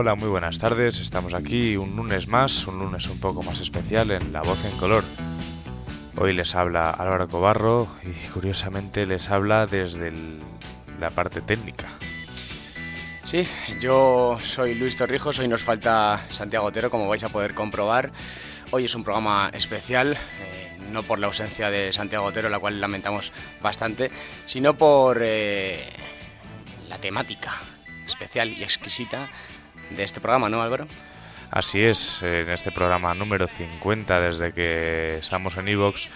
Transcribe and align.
Hola, 0.00 0.14
muy 0.14 0.28
buenas 0.28 0.60
tardes. 0.60 1.00
Estamos 1.00 1.34
aquí 1.34 1.76
un 1.76 1.96
lunes 1.96 2.28
más, 2.28 2.68
un 2.68 2.78
lunes 2.78 3.08
un 3.08 3.18
poco 3.18 3.42
más 3.42 3.58
especial 3.58 4.12
en 4.12 4.32
La 4.32 4.42
Voz 4.42 4.64
en 4.64 4.70
Color. 4.78 5.02
Hoy 6.16 6.34
les 6.34 6.54
habla 6.54 6.90
Álvaro 6.90 7.26
Cobarro 7.26 7.88
y 8.04 8.28
curiosamente 8.28 9.06
les 9.06 9.28
habla 9.28 9.66
desde 9.66 10.12
la 11.00 11.10
parte 11.10 11.40
técnica. 11.40 11.88
Sí, 13.24 13.44
yo 13.80 14.38
soy 14.40 14.76
Luis 14.76 14.96
Torrijos, 14.96 15.40
hoy 15.40 15.48
nos 15.48 15.64
falta 15.64 16.24
Santiago 16.28 16.66
Otero, 16.66 16.92
como 16.92 17.08
vais 17.08 17.24
a 17.24 17.28
poder 17.28 17.54
comprobar. 17.54 18.12
Hoy 18.70 18.84
es 18.84 18.94
un 18.94 19.02
programa 19.02 19.50
especial, 19.52 20.12
eh, 20.12 20.78
no 20.92 21.02
por 21.02 21.18
la 21.18 21.26
ausencia 21.26 21.72
de 21.72 21.92
Santiago 21.92 22.26
Otero, 22.26 22.48
la 22.48 22.60
cual 22.60 22.80
lamentamos 22.80 23.32
bastante, 23.60 24.12
sino 24.46 24.74
por 24.74 25.18
eh, 25.20 25.84
la 26.88 26.98
temática 26.98 27.52
especial 28.06 28.52
y 28.52 28.62
exquisita 28.62 29.28
de 29.90 30.04
este 30.04 30.20
programa, 30.20 30.48
¿no, 30.48 30.62
Álvaro? 30.62 30.86
Así 31.50 31.82
es, 31.82 32.22
en 32.22 32.50
este 32.50 32.70
programa 32.70 33.14
número 33.14 33.46
50, 33.48 34.20
desde 34.20 34.52
que 34.52 35.16
estamos 35.16 35.56
en 35.56 35.68
Evox, 35.68 36.08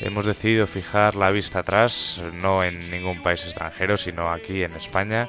hemos 0.00 0.24
decidido 0.24 0.66
fijar 0.66 1.16
la 1.16 1.30
vista 1.30 1.58
atrás, 1.58 2.20
no 2.34 2.64
en 2.64 2.90
ningún 2.90 3.22
país 3.22 3.44
extranjero, 3.44 3.98
sino 3.98 4.30
aquí 4.30 4.62
en 4.62 4.74
España, 4.74 5.28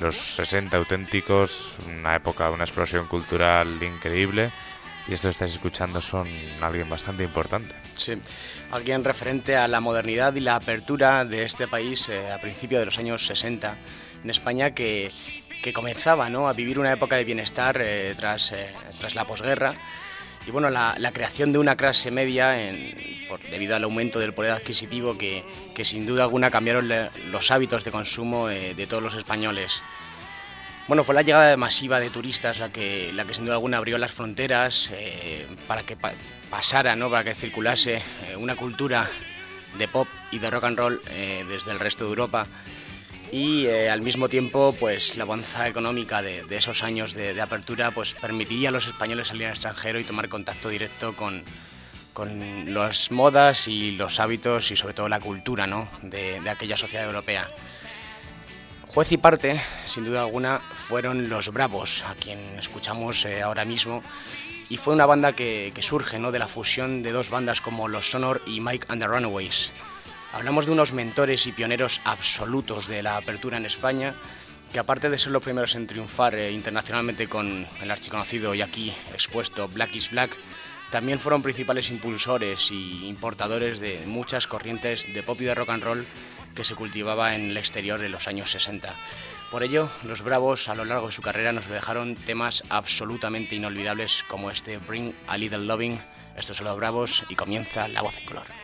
los 0.00 0.36
60 0.36 0.76
auténticos, 0.76 1.76
una 1.86 2.16
época, 2.16 2.50
una 2.50 2.64
explosión 2.64 3.06
cultural 3.06 3.82
increíble. 3.82 4.50
Y 5.08 5.14
esto 5.14 5.26
que 5.26 5.32
estáis 5.32 5.52
escuchando 5.52 6.00
son 6.00 6.28
alguien 6.60 6.88
bastante 6.88 7.24
importante. 7.24 7.74
Sí, 7.96 8.12
alguien 8.70 9.02
referente 9.02 9.56
a 9.56 9.66
la 9.66 9.80
modernidad 9.80 10.34
y 10.34 10.40
la 10.40 10.56
apertura 10.56 11.24
de 11.24 11.44
este 11.44 11.66
país 11.66 12.08
eh, 12.08 12.30
a 12.30 12.40
principios 12.40 12.80
de 12.80 12.86
los 12.86 12.98
años 12.98 13.26
60 13.26 13.76
en 14.22 14.30
España 14.30 14.72
que 14.72 15.10
que 15.62 15.72
comenzaba 15.72 16.28
¿no? 16.28 16.48
a 16.48 16.52
vivir 16.52 16.78
una 16.78 16.92
época 16.92 17.16
de 17.16 17.24
bienestar 17.24 17.80
eh, 17.80 18.14
tras, 18.16 18.52
eh, 18.52 18.68
tras 18.98 19.14
la 19.14 19.24
posguerra. 19.24 19.72
Y 20.46 20.50
bueno, 20.50 20.68
la, 20.70 21.12
creación 21.12 21.52
de 21.52 21.60
una 21.60 21.76
clase 21.76 22.10
media 22.10 22.58
por, 23.28 23.40
debido 23.42 23.76
al 23.76 23.84
aumento 23.84 24.18
del 24.18 24.34
poder 24.34 24.50
adquisitivo 24.50 25.16
que, 25.16 25.44
que 25.72 25.84
sin 25.84 26.04
duda 26.04 26.24
alguna 26.24 26.50
cambiaron 26.50 26.90
los 27.30 27.50
hábitos 27.52 27.84
de 27.84 27.92
consumo 27.92 28.50
eh, 28.50 28.74
de 28.74 28.86
todos 28.88 29.04
los 29.04 29.14
españoles. 29.14 29.80
Bueno, 30.88 31.04
fue 31.04 31.14
la 31.14 31.22
llegada 31.22 31.56
masiva 31.56 32.00
de 32.00 32.10
turistas 32.10 32.58
la 32.58 32.72
que, 32.72 33.12
la 33.14 33.24
que 33.24 33.34
sin 33.34 33.44
duda 33.44 33.54
alguna 33.54 33.76
abrió 33.78 33.98
las 33.98 34.10
fronteras 34.10 34.90
para 35.68 35.84
que 35.84 35.96
pasara, 36.50 36.96
¿no? 36.96 37.08
para 37.08 37.22
que 37.22 37.36
circulase 37.36 38.02
una 38.38 38.56
cultura 38.56 39.08
de 39.78 39.86
pop 39.86 40.08
y 40.32 40.40
de 40.40 40.50
rock 40.50 40.64
and 40.64 40.76
roll 40.76 41.00
desde 41.48 41.70
el 41.70 41.78
resto 41.78 42.02
de 42.02 42.10
Europa 42.10 42.48
y 43.32 43.64
eh, 43.64 43.88
al 43.88 44.02
mismo 44.02 44.28
tiempo 44.28 44.76
pues 44.78 45.16
la 45.16 45.24
avanza 45.24 45.66
económica 45.66 46.20
de, 46.20 46.44
esos 46.50 46.82
años 46.82 47.14
de, 47.14 47.40
apertura 47.40 47.90
pues 47.90 48.12
permitiría 48.12 48.68
a 48.68 48.72
los 48.72 48.86
españoles 48.86 49.28
salir 49.28 49.46
al 49.46 49.52
extranjero 49.52 49.98
y 49.98 50.04
tomar 50.04 50.28
contacto 50.28 50.68
directo 50.68 51.16
con, 51.16 51.42
con 52.12 52.74
las 52.74 53.10
modas 53.10 53.68
y 53.68 53.92
los 53.92 54.20
hábitos 54.20 54.70
y 54.70 54.76
sobre 54.76 54.92
todo 54.92 55.08
la 55.08 55.18
cultura 55.18 55.66
¿no? 55.66 55.88
de, 56.02 56.40
aquella 56.48 56.76
sociedad 56.76 57.06
europea. 57.06 57.48
Juez 58.88 59.10
y 59.10 59.16
parte, 59.16 59.58
sin 59.86 60.04
duda 60.04 60.20
alguna, 60.20 60.60
fueron 60.74 61.30
los 61.30 61.50
Bravos, 61.50 62.04
a 62.04 62.14
quien 62.14 62.38
escuchamos 62.58 63.24
eh, 63.24 63.40
ahora 63.40 63.64
mismo, 63.64 64.02
y 64.68 64.76
fue 64.76 64.92
una 64.92 65.06
banda 65.06 65.32
que, 65.32 65.72
que 65.74 65.80
surge 65.80 66.18
¿no? 66.18 66.30
de 66.30 66.38
la 66.38 66.46
fusión 66.46 67.02
de 67.02 67.12
dos 67.12 67.30
bandas 67.30 67.62
como 67.62 67.88
los 67.88 68.10
Sonor 68.10 68.42
y 68.46 68.60
Mike 68.60 68.88
and 68.90 69.00
the 69.00 69.08
Runaways. 69.08 69.72
Hablamos 70.32 70.64
de 70.64 70.72
unos 70.72 70.92
mentores 70.94 71.46
y 71.46 71.52
pioneros 71.52 72.00
absolutos 72.04 72.88
de 72.88 73.02
la 73.02 73.18
apertura 73.18 73.58
en 73.58 73.66
España, 73.66 74.14
que 74.72 74.78
aparte 74.78 75.10
de 75.10 75.18
ser 75.18 75.30
los 75.30 75.42
primeros 75.42 75.74
en 75.74 75.86
triunfar 75.86 76.34
eh, 76.34 76.50
internacionalmente 76.52 77.28
con 77.28 77.66
el 77.82 77.90
archiconocido 77.90 78.54
y 78.54 78.62
aquí 78.62 78.94
expuesto 79.12 79.68
Black 79.68 79.94
is 79.94 80.10
Black, 80.10 80.30
también 80.90 81.18
fueron 81.18 81.42
principales 81.42 81.90
impulsores 81.90 82.70
y 82.70 83.08
importadores 83.08 83.78
de 83.78 84.02
muchas 84.06 84.46
corrientes 84.46 85.12
de 85.12 85.22
pop 85.22 85.38
y 85.40 85.44
de 85.44 85.54
rock 85.54 85.68
and 85.68 85.84
roll 85.84 86.06
que 86.54 86.64
se 86.64 86.74
cultivaba 86.74 87.34
en 87.34 87.50
el 87.50 87.56
exterior 87.58 88.02
en 88.02 88.12
los 88.12 88.26
años 88.26 88.50
60. 88.50 88.94
Por 89.50 89.62
ello, 89.62 89.90
los 90.04 90.22
Bravos 90.22 90.68
a 90.68 90.74
lo 90.74 90.86
largo 90.86 91.06
de 91.06 91.12
su 91.12 91.20
carrera 91.20 91.52
nos 91.52 91.68
dejaron 91.68 92.14
temas 92.14 92.64
absolutamente 92.70 93.54
inolvidables 93.54 94.24
como 94.28 94.50
este 94.50 94.78
Bring 94.78 95.14
a 95.28 95.36
Little 95.36 95.66
Loving. 95.66 96.00
Estos 96.36 96.56
son 96.56 96.66
los 96.68 96.76
Bravos 96.78 97.24
y 97.28 97.34
comienza 97.34 97.86
La 97.88 98.00
Voz 98.00 98.16
en 98.18 98.24
Color. 98.24 98.61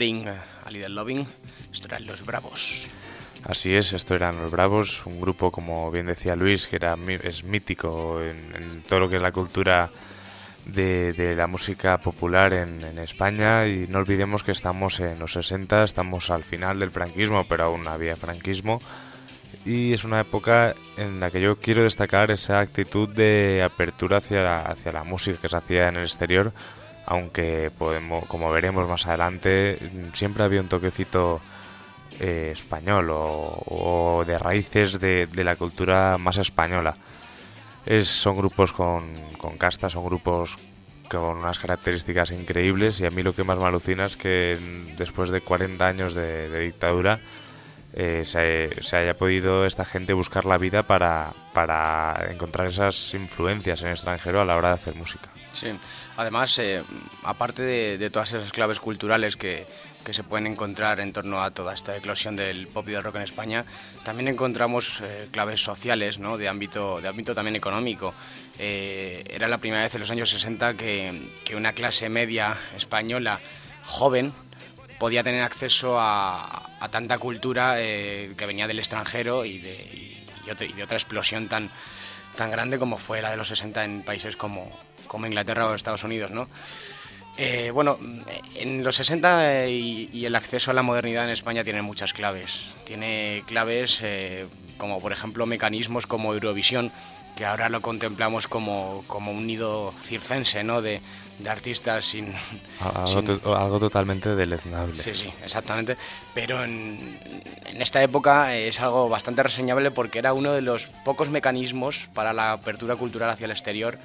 Bring 0.00 0.26
a 0.26 0.70
Little 0.70 0.88
Loving. 0.88 1.26
Esto 1.70 1.88
eran 1.88 2.06
Los 2.06 2.24
Bravos. 2.24 2.88
Así 3.44 3.74
es, 3.74 3.92
esto 3.92 4.14
eran 4.14 4.40
Los 4.40 4.50
Bravos, 4.50 5.04
un 5.04 5.20
grupo, 5.20 5.50
como 5.52 5.90
bien 5.90 6.06
decía 6.06 6.34
Luis, 6.34 6.68
que 6.68 6.76
era, 6.76 6.96
es 7.22 7.44
mítico 7.44 8.18
en, 8.22 8.82
todo 8.88 9.00
lo 9.00 9.10
que 9.10 9.16
es 9.16 9.22
la 9.22 9.30
cultura 9.30 9.90
de, 10.64 11.34
la 11.36 11.46
música 11.46 11.98
popular 11.98 12.54
en, 12.54 12.82
en, 12.82 12.98
España 12.98 13.66
y 13.66 13.88
no 13.88 13.98
olvidemos 13.98 14.42
que 14.42 14.52
estamos 14.52 15.00
en 15.00 15.18
los 15.18 15.34
60, 15.34 15.84
estamos 15.84 16.30
al 16.30 16.44
final 16.44 16.80
del 16.80 16.90
franquismo, 16.90 17.44
pero 17.46 17.64
aún 17.64 17.86
había 17.86 18.16
franquismo 18.16 18.80
y 19.66 19.92
es 19.92 20.04
una 20.04 20.20
época 20.20 20.74
en 20.96 21.20
la 21.20 21.30
que 21.30 21.42
yo 21.42 21.56
quiero 21.56 21.84
destacar 21.84 22.30
esa 22.30 22.60
actitud 22.60 23.06
de 23.10 23.62
apertura 23.62 24.16
hacia 24.16 24.62
hacia 24.62 24.92
la 24.92 25.04
música 25.04 25.38
que 25.42 25.48
se 25.48 25.56
hacía 25.58 25.88
en 25.88 25.96
el 25.96 26.04
exterior, 26.04 26.54
aunque 27.10 27.72
podemos, 27.76 28.24
como 28.26 28.52
veremos 28.52 28.86
más 28.86 29.04
adelante, 29.04 29.76
siempre 30.12 30.44
había 30.44 30.60
un 30.60 30.68
toquecito 30.68 31.40
eh, 32.20 32.50
español 32.52 33.08
o, 33.10 34.22
de 34.24 34.38
raíces 34.38 35.00
de, 35.00 35.26
la 35.34 35.56
cultura 35.56 36.18
más 36.18 36.36
española. 36.36 36.94
Es, 37.84 38.06
son 38.06 38.36
grupos 38.36 38.72
con, 38.72 39.12
con 39.38 39.58
casta, 39.58 39.90
son 39.90 40.04
grupos 40.04 40.56
con 41.08 41.38
unas 41.38 41.58
características 41.58 42.30
increíbles 42.30 43.00
y 43.00 43.06
a 43.06 43.10
mí 43.10 43.24
lo 43.24 43.34
que 43.34 43.42
más 43.42 43.58
me 43.58 43.64
alucina 43.64 44.04
es 44.04 44.16
que 44.16 44.56
después 44.96 45.30
de 45.30 45.40
40 45.40 45.84
años 45.84 46.14
de 46.14 46.60
dictadura, 46.60 47.18
eh, 47.92 48.22
se, 48.24 48.96
haya 48.96 49.16
podido 49.16 49.66
esta 49.66 49.84
gente 49.84 50.12
buscar 50.12 50.44
la 50.44 50.58
vida 50.58 50.84
para, 50.84 51.32
para 51.52 52.28
encontrar 52.30 52.68
esas 52.68 53.14
influencias 53.14 53.82
en 53.82 53.88
extranjero 53.88 54.40
a 54.40 54.44
la 54.44 54.56
hora 54.56 54.68
de 54.68 54.74
hacer 54.74 54.94
música. 54.94 55.28
Sí, 55.52 55.68
además, 56.16 56.56
eh, 56.60 56.84
aparte 57.24 57.62
de, 57.62 58.10
todas 58.10 58.32
esas 58.32 58.52
claves 58.52 58.78
culturales 58.78 59.36
que, 59.36 59.66
que, 60.04 60.14
se 60.14 60.22
pueden 60.22 60.46
encontrar 60.46 61.00
en 61.00 61.12
torno 61.12 61.42
a 61.42 61.50
toda 61.50 61.74
esta 61.74 61.96
eclosión 61.96 62.36
del 62.36 62.68
pop 62.68 62.88
y 62.88 62.92
del 62.92 63.02
rock 63.02 63.16
en 63.16 63.22
España, 63.22 63.64
también 64.04 64.28
encontramos 64.28 65.00
eh, 65.02 65.26
claves 65.32 65.60
sociales, 65.60 66.20
¿no? 66.20 66.38
de, 66.38 66.48
ámbito, 66.48 67.00
de 67.00 67.08
ámbito 67.08 67.34
también 67.34 67.56
económico. 67.56 68.14
era 68.56 69.48
la 69.48 69.58
primera 69.58 69.82
vez 69.82 69.94
en 69.94 70.00
los 70.00 70.10
años 70.12 70.30
60 70.30 70.74
que, 70.74 71.28
que 71.44 71.56
una 71.56 71.72
clase 71.72 72.08
media 72.08 72.56
española 72.76 73.40
joven 73.84 74.32
podía 75.00 75.24
tener 75.24 75.42
acceso 75.42 75.96
a, 75.98 76.68
tanta 76.90 77.18
cultura 77.18 77.80
eh, 77.80 78.34
que 78.36 78.46
venía 78.46 78.68
del 78.68 78.78
extranjero 78.78 79.46
y 79.46 79.58
de, 79.58 80.22
otra 80.82 80.96
explosión 80.96 81.48
tan, 81.48 81.70
grande 82.36 82.78
como 82.78 82.98
fue 82.98 83.22
la 83.22 83.30
de 83.30 83.36
los 83.38 83.48
60 83.48 83.84
en 83.84 84.02
países 84.02 84.36
como, 84.36 84.70
Inglaterra 85.24 85.66
o 85.68 85.74
Estados 85.74 86.04
Unidos. 86.04 86.30
¿no? 86.30 86.48
Eh, 87.38 87.70
bueno, 87.72 87.96
en 88.54 88.84
los 88.84 88.96
60 88.96 89.64
eh, 89.64 89.70
y, 89.70 90.24
el 90.26 90.36
acceso 90.36 90.70
a 90.70 90.74
la 90.74 90.82
modernidad 90.82 91.24
en 91.24 91.30
España 91.30 91.64
tiene 91.64 91.80
muchas 91.80 92.12
claves. 92.12 92.66
Tiene 92.84 93.42
claves 93.46 94.02
como 94.76 95.00
por 95.00 95.12
ejemplo 95.12 95.46
mecanismos 95.46 96.06
como 96.06 96.34
Eurovisión, 96.34 96.92
que 97.36 97.46
ahora 97.46 97.70
lo 97.70 97.80
contemplamos 97.80 98.48
como, 98.48 99.02
un 99.08 99.46
nido 99.46 99.94
circense, 99.98 100.62
¿no? 100.62 100.82
De 101.42 101.50
artistas 101.50 102.04
sin 102.04 102.32
algo, 102.80 103.78
totalmente 103.78 104.34
deleznable. 104.34 105.02
Sí, 105.02 105.14
sí, 105.14 105.32
exactamente. 105.42 105.96
Pero 106.34 106.62
en, 106.62 107.18
esta 107.78 108.02
época 108.02 108.54
es 108.54 108.80
algo 108.80 109.08
bastante 109.08 109.42
reseñable 109.42 109.90
porque 109.90 110.18
era 110.18 110.32
uno 110.32 110.52
de 110.52 110.62
los 110.62 110.86
pocos 111.04 111.28
mecanismos 111.28 112.08
para 112.14 112.32
la 112.32 112.52
apertura 112.52 112.96
cultural 112.96 113.30
hacia 113.30 113.46
el 113.46 113.50
exterior. 113.50 113.98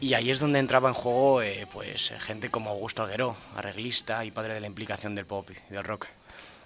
Y 0.00 0.14
ahí 0.14 0.30
es 0.30 0.40
donde 0.40 0.58
entraba 0.58 0.88
en 0.88 0.94
juego 0.94 1.40
eh, 1.40 1.66
pues, 1.72 2.12
gente 2.18 2.50
como 2.50 2.70
Augusto 2.70 3.02
Alguero, 3.02 3.36
arreglista 3.56 4.24
y 4.24 4.30
padre 4.30 4.54
de 4.54 4.60
la 4.60 4.66
implicación 4.66 5.14
del 5.14 5.24
pop 5.24 5.48
y 5.50 5.72
del 5.72 5.84
rock 5.84 6.06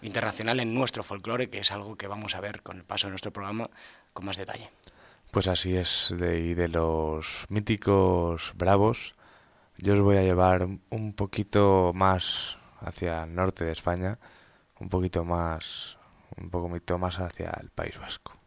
internacional 0.03 0.59
en 0.61 0.75
nuestro 0.75 1.03
folclore, 1.03 1.49
que 1.49 1.59
es 1.59 1.71
algo 1.71 1.97
que 1.97 2.09
vamos 2.09 2.35
a 2.35 2.41
ver 2.41 2.63
con 2.63 2.79
el 2.79 2.85
paso 2.85 3.07
de 3.07 3.13
nuestro 3.13 3.33
programa 3.33 3.71
con 4.13 4.25
más 4.25 4.37
detalle. 4.37 4.71
Pues 5.31 5.47
así 5.47 5.77
es, 5.77 6.13
de, 6.17 6.41
y 6.41 6.55
de 6.55 6.67
los 6.67 7.45
míticos 7.49 8.53
bravos 8.57 9.15
yo 9.83 9.95
os 9.95 10.01
voy 10.01 10.17
a 10.17 10.23
llevar 10.23 10.69
un 10.91 11.13
poquito 11.15 11.93
más 11.95 12.59
hacia 12.81 13.25
el 13.25 13.35
norte 13.35 13.65
de 13.65 13.73
España, 13.73 14.19
un 14.79 14.89
poquito 14.89 15.25
más, 15.25 15.99
un 16.37 16.51
poquito 16.51 16.99
más 16.99 17.19
hacia 17.19 17.51
el 17.61 17.71
País 17.71 17.99
Vasco. 17.99 18.40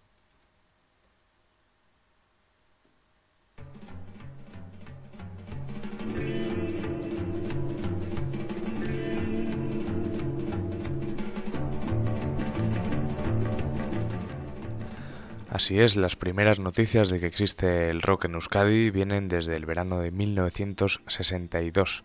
Así 15.54 15.80
es, 15.80 15.96
las 15.96 16.16
primeras 16.16 16.60
noticias 16.60 17.10
de 17.10 17.20
que 17.20 17.28
existe 17.28 17.92
el 17.92 18.02
rock 18.02 18.26
en 18.26 18.34
Euskadi 18.34 18.90
vienen 18.90 19.28
desde 19.28 19.56
el 19.56 19.68
verano 19.68 20.00
de 20.00 20.10
1962. 20.10 22.04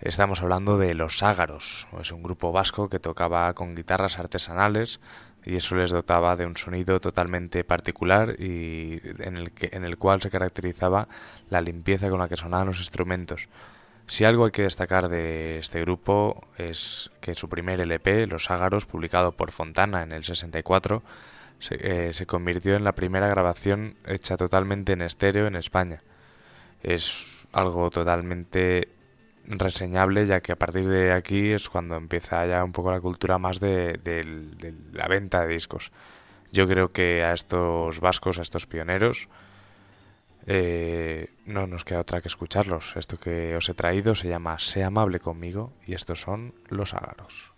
Estamos 0.00 0.40
hablando 0.40 0.78
de 0.78 0.94
Los 0.94 1.22
Ágaros, 1.22 1.86
es 2.00 2.10
un 2.10 2.22
grupo 2.22 2.52
vasco 2.52 2.88
que 2.88 2.98
tocaba 2.98 3.52
con 3.52 3.74
guitarras 3.74 4.18
artesanales 4.18 5.00
y 5.44 5.56
eso 5.56 5.76
les 5.76 5.90
dotaba 5.90 6.36
de 6.36 6.46
un 6.46 6.56
sonido 6.56 7.00
totalmente 7.00 7.64
particular 7.64 8.34
y 8.40 9.02
en 9.18 9.36
el, 9.36 9.52
que, 9.52 9.68
en 9.72 9.84
el 9.84 9.98
cual 9.98 10.22
se 10.22 10.30
caracterizaba 10.30 11.06
la 11.50 11.60
limpieza 11.60 12.08
con 12.08 12.18
la 12.18 12.30
que 12.30 12.38
sonaban 12.38 12.68
los 12.68 12.78
instrumentos. 12.78 13.50
Si 14.06 14.24
algo 14.24 14.46
hay 14.46 14.52
que 14.52 14.62
destacar 14.62 15.10
de 15.10 15.58
este 15.58 15.82
grupo 15.82 16.48
es 16.56 17.10
que 17.20 17.34
su 17.34 17.50
primer 17.50 17.82
LP, 17.82 18.26
Los 18.26 18.50
Ágaros, 18.50 18.86
publicado 18.86 19.32
por 19.32 19.50
Fontana 19.50 20.02
en 20.02 20.12
el 20.12 20.24
64, 20.24 21.02
se, 21.64 22.08
eh, 22.08 22.12
se, 22.12 22.26
convirtió 22.26 22.76
en 22.76 22.84
la 22.84 22.92
primera 22.92 23.26
grabación 23.26 23.96
hecha 24.06 24.36
totalmente 24.36 24.92
en 24.92 25.00
estéreo 25.00 25.46
en 25.46 25.56
España. 25.56 26.02
Es 26.82 27.46
algo 27.52 27.88
totalmente 27.90 28.88
reseñable 29.46 30.26
ya 30.26 30.40
que 30.40 30.52
a 30.52 30.56
partir 30.56 30.88
de 30.88 31.12
aquí 31.12 31.52
es 31.52 31.68
cuando 31.68 31.96
empieza 31.96 32.46
ya 32.46 32.62
un 32.64 32.72
poco 32.72 32.90
la 32.90 33.00
cultura 33.00 33.38
más 33.38 33.60
de, 33.60 33.98
la 34.92 35.08
venta 35.08 35.42
de 35.42 35.54
discos. 35.54 35.92
Yo 36.52 36.68
creo 36.68 36.92
que 36.92 37.24
a 37.24 37.32
estos 37.32 38.00
vascos, 38.00 38.38
a 38.38 38.42
estos 38.42 38.66
pioneros, 38.66 39.28
eh, 40.46 41.30
no 41.46 41.66
nos 41.66 41.84
queda 41.84 42.00
otra 42.00 42.20
que 42.20 42.28
escucharlos. 42.28 42.96
Esto 42.96 43.18
que 43.18 43.56
os 43.56 43.68
he 43.68 43.74
traído 43.74 44.14
se 44.14 44.28
llama 44.28 44.58
Sea 44.58 44.88
amable 44.88 45.18
conmigo 45.18 45.72
y 45.86 45.94
estos 45.94 46.20
son 46.20 46.54
los 46.68 46.92
ágaros. 46.94 47.53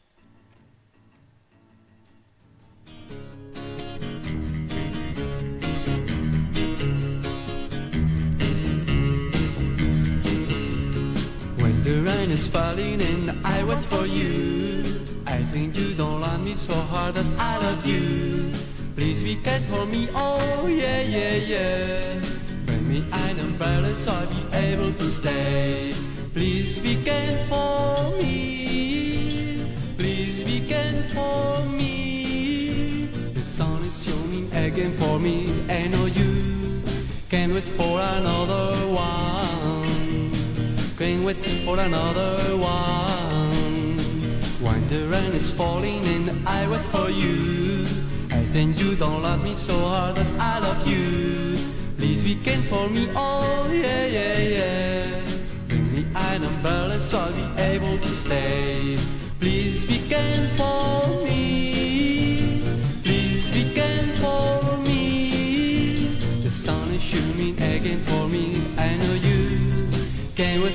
Rain 12.26 12.34
is 12.34 12.46
falling 12.48 13.00
and 13.00 13.46
I 13.46 13.62
wait 13.64 13.84
for 13.84 14.06
you. 14.06 14.82
I 15.26 15.42
think 15.52 15.76
you 15.76 15.94
don't 15.94 16.20
love 16.20 16.42
me 16.42 16.54
so 16.56 16.74
hard 16.74 17.16
as 17.16 17.32
I 17.38 17.56
love 17.58 17.86
you. 17.86 18.50
Please 18.96 19.22
be 19.22 19.36
kind 19.44 19.64
for 19.66 19.86
me, 19.86 20.08
oh 20.14 20.66
yeah, 20.66 21.02
yeah, 21.02 21.34
yeah. 21.34 22.20
Bring 22.64 22.88
me 22.88 23.04
an 23.12 23.38
umbrella 23.38 23.94
so 23.96 24.10
I'll 24.10 24.26
be 24.26 24.56
able 24.56 24.92
to 24.94 25.10
stay. 25.10 25.94
Please 26.32 26.78
be 26.78 26.96
kind 27.04 27.38
for 27.48 28.16
me. 28.18 29.62
Please 29.96 30.42
be 30.42 30.66
kind 30.68 31.04
for 31.10 31.64
me. 31.76 33.08
The 33.34 33.44
sun 33.44 33.84
is 33.84 34.04
shining 34.04 34.50
again 34.52 34.92
for 34.94 35.18
me. 35.18 35.52
For 41.34 41.80
another 41.80 42.56
one. 42.56 43.98
When 44.62 44.86
the 44.86 45.08
rain 45.08 45.32
is 45.32 45.50
falling 45.50 46.04
and 46.04 46.46
I 46.46 46.68
wait 46.68 46.84
for 46.84 47.10
you, 47.10 47.82
I 48.30 48.44
think 48.52 48.78
you 48.78 48.94
don't 48.94 49.22
love 49.22 49.42
me 49.42 49.56
so 49.56 49.76
hard 49.76 50.18
as 50.18 50.32
I 50.38 50.60
love 50.60 50.86
you. 50.86 51.56
Please 51.98 52.22
be 52.22 52.36
kind 52.44 52.62
for 52.66 52.88
me, 52.88 53.08
oh 53.16 53.68
yeah, 53.72 54.06
yeah, 54.06 54.38
yeah. 54.38 55.20
Bring 55.66 55.92
me 55.92 56.06
an 56.14 56.44
umbrella 56.44 57.00
so 57.00 57.18
I'll 57.18 57.32
be 57.32 57.60
able 57.60 57.98
to 57.98 58.08
stay. 58.08 58.96
Please 59.40 59.84
be 59.84 59.98
kind 60.08 60.48
for 60.50 61.24
me. 61.24 62.60
Please 63.02 63.50
be 63.50 63.74
kind 63.74 64.12
for 64.22 64.76
me. 64.86 66.18
The 66.44 66.50
sun 66.52 66.88
is 66.90 67.02
shining 67.02 67.56
again 67.56 68.00
for 68.02 68.28
me. 68.28 68.62
I 68.78 68.96
know 68.96 69.14
you 69.14 69.88
can't 70.36 70.62
wait 70.62 70.74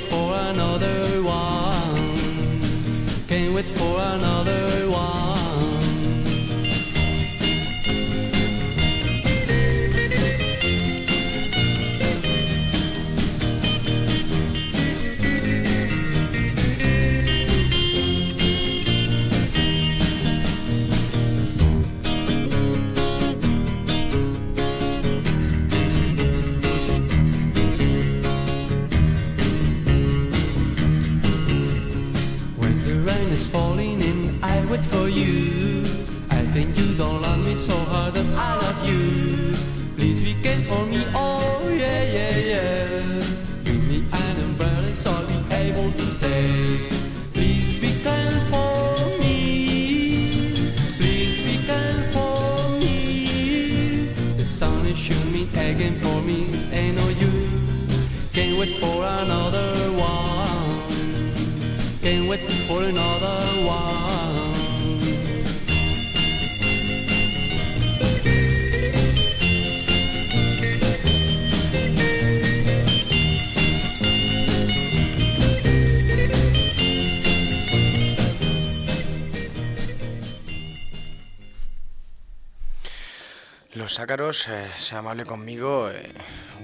Los 84.12 84.16
Ácaros, 84.16 84.48
eh, 84.50 84.68
sea 84.76 85.00
amable 85.00 85.24
conmigo, 85.24 85.90
eh, 85.90 86.12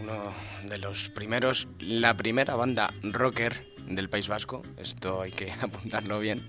uno 0.01 0.34
de 0.66 0.80
los 0.80 1.08
primeros, 1.08 1.70
la 1.80 2.18
primera 2.18 2.56
banda 2.56 2.94
rocker 3.04 3.74
del 3.88 4.10
País 4.10 4.27
Vasco, 4.27 4.63
esto 4.75 5.22
hay 5.22 5.32
que 5.32 5.50
apuntarlo 5.62 6.20
bien, 6.20 6.46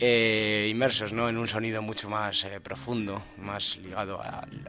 eh, 0.00 0.68
inmersos 0.70 1.12
¿no? 1.12 1.28
en 1.28 1.36
un 1.36 1.48
sonido 1.48 1.82
mucho 1.82 2.08
más 2.08 2.44
eh, 2.44 2.60
profundo, 2.62 3.22
más 3.36 3.76
ligado 3.76 4.18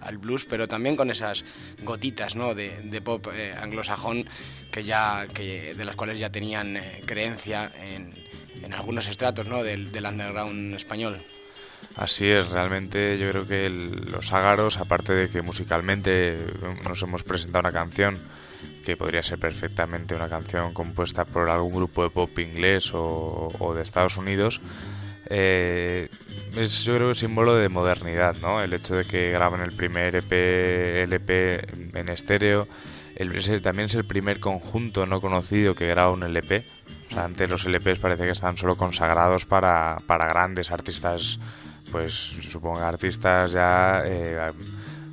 al, 0.01 0.17
blues, 0.17 0.45
pero 0.45 0.67
también 0.67 0.97
con 0.97 1.11
esas 1.11 1.45
gotitas 1.81 2.35
¿no? 2.35 2.53
de, 2.53 3.01
pop 3.01 3.27
eh, 3.33 3.53
anglosajón 3.57 4.29
que 4.69 4.83
ya, 4.83 5.27
que, 5.33 5.73
de 5.73 5.85
las 5.85 5.95
cuales 5.95 6.19
ya 6.19 6.29
tenían 6.29 6.77
creencia 7.05 7.71
en, 7.81 8.13
en 8.61 8.73
algunos 8.73 9.07
estratos 9.07 9.47
¿no? 9.47 9.63
del 9.63 10.05
underground 10.05 10.75
español. 10.75 11.23
Así 11.97 12.27
es, 12.29 12.49
realmente 12.49 13.17
yo 13.17 13.29
creo 13.31 13.47
que 13.47 13.65
el- 13.65 14.11
los 14.11 14.31
ágaros, 14.31 14.77
aparte 14.77 15.13
de 15.15 15.29
que 15.29 15.41
musicalmente 15.41 16.37
nos 16.87 17.01
hemos 17.01 17.23
presentado 17.23 17.61
una 17.61 17.71
canción 17.71 18.17
que 18.85 18.95
podría 18.95 19.23
ser 19.23 19.39
perfectamente 19.39 20.13
una 20.15 20.29
canción 20.29 20.73
compuesta 20.73 21.25
por 21.25 21.49
algún 21.49 21.73
grupo 21.73 22.03
de 22.03 22.09
pop 22.11 22.37
inglés 22.39 22.91
o, 22.93 23.73
de 23.75 23.81
Estados 23.81 24.15
Unidos, 24.17 24.61
eh, 25.29 26.07
es 26.55 26.83
yo 26.85 26.95
creo 26.95 27.15
símbolo 27.15 27.55
de 27.55 27.67
modernidad, 27.67 28.35
¿no? 28.41 28.61
El 28.61 28.73
hecho 28.73 28.95
de 28.95 29.03
que 29.03 29.31
graban 29.31 29.61
el 29.61 29.71
primer 29.73 30.15
EP, 30.15 31.03
LP 31.03 31.59
en 31.99 32.09
estéreo, 32.09 32.67
el, 33.15 33.35
es 33.35 33.49
el- 33.49 33.61
también 33.61 33.87
es 33.87 33.95
el 33.95 34.05
primer 34.05 34.39
conjunto 34.39 35.05
no 35.07 35.19
conocido 35.19 35.73
que 35.75 35.87
graba 35.87 36.11
un 36.11 36.23
LP. 36.23 36.63
O 37.09 37.13
sea, 37.13 37.25
antes 37.25 37.49
los 37.49 37.65
LPs 37.65 37.99
parece 37.99 38.23
que 38.23 38.31
están 38.31 38.55
solo 38.57 38.77
consagrados 38.77 39.45
para, 39.45 39.97
para 40.05 40.27
grandes 40.27 40.71
artistas, 40.71 41.39
pues 41.91 42.13
supongo 42.49 42.77
que 42.77 42.83
artistas 42.85 43.51
ya 43.51 44.01
eh, 44.05 44.51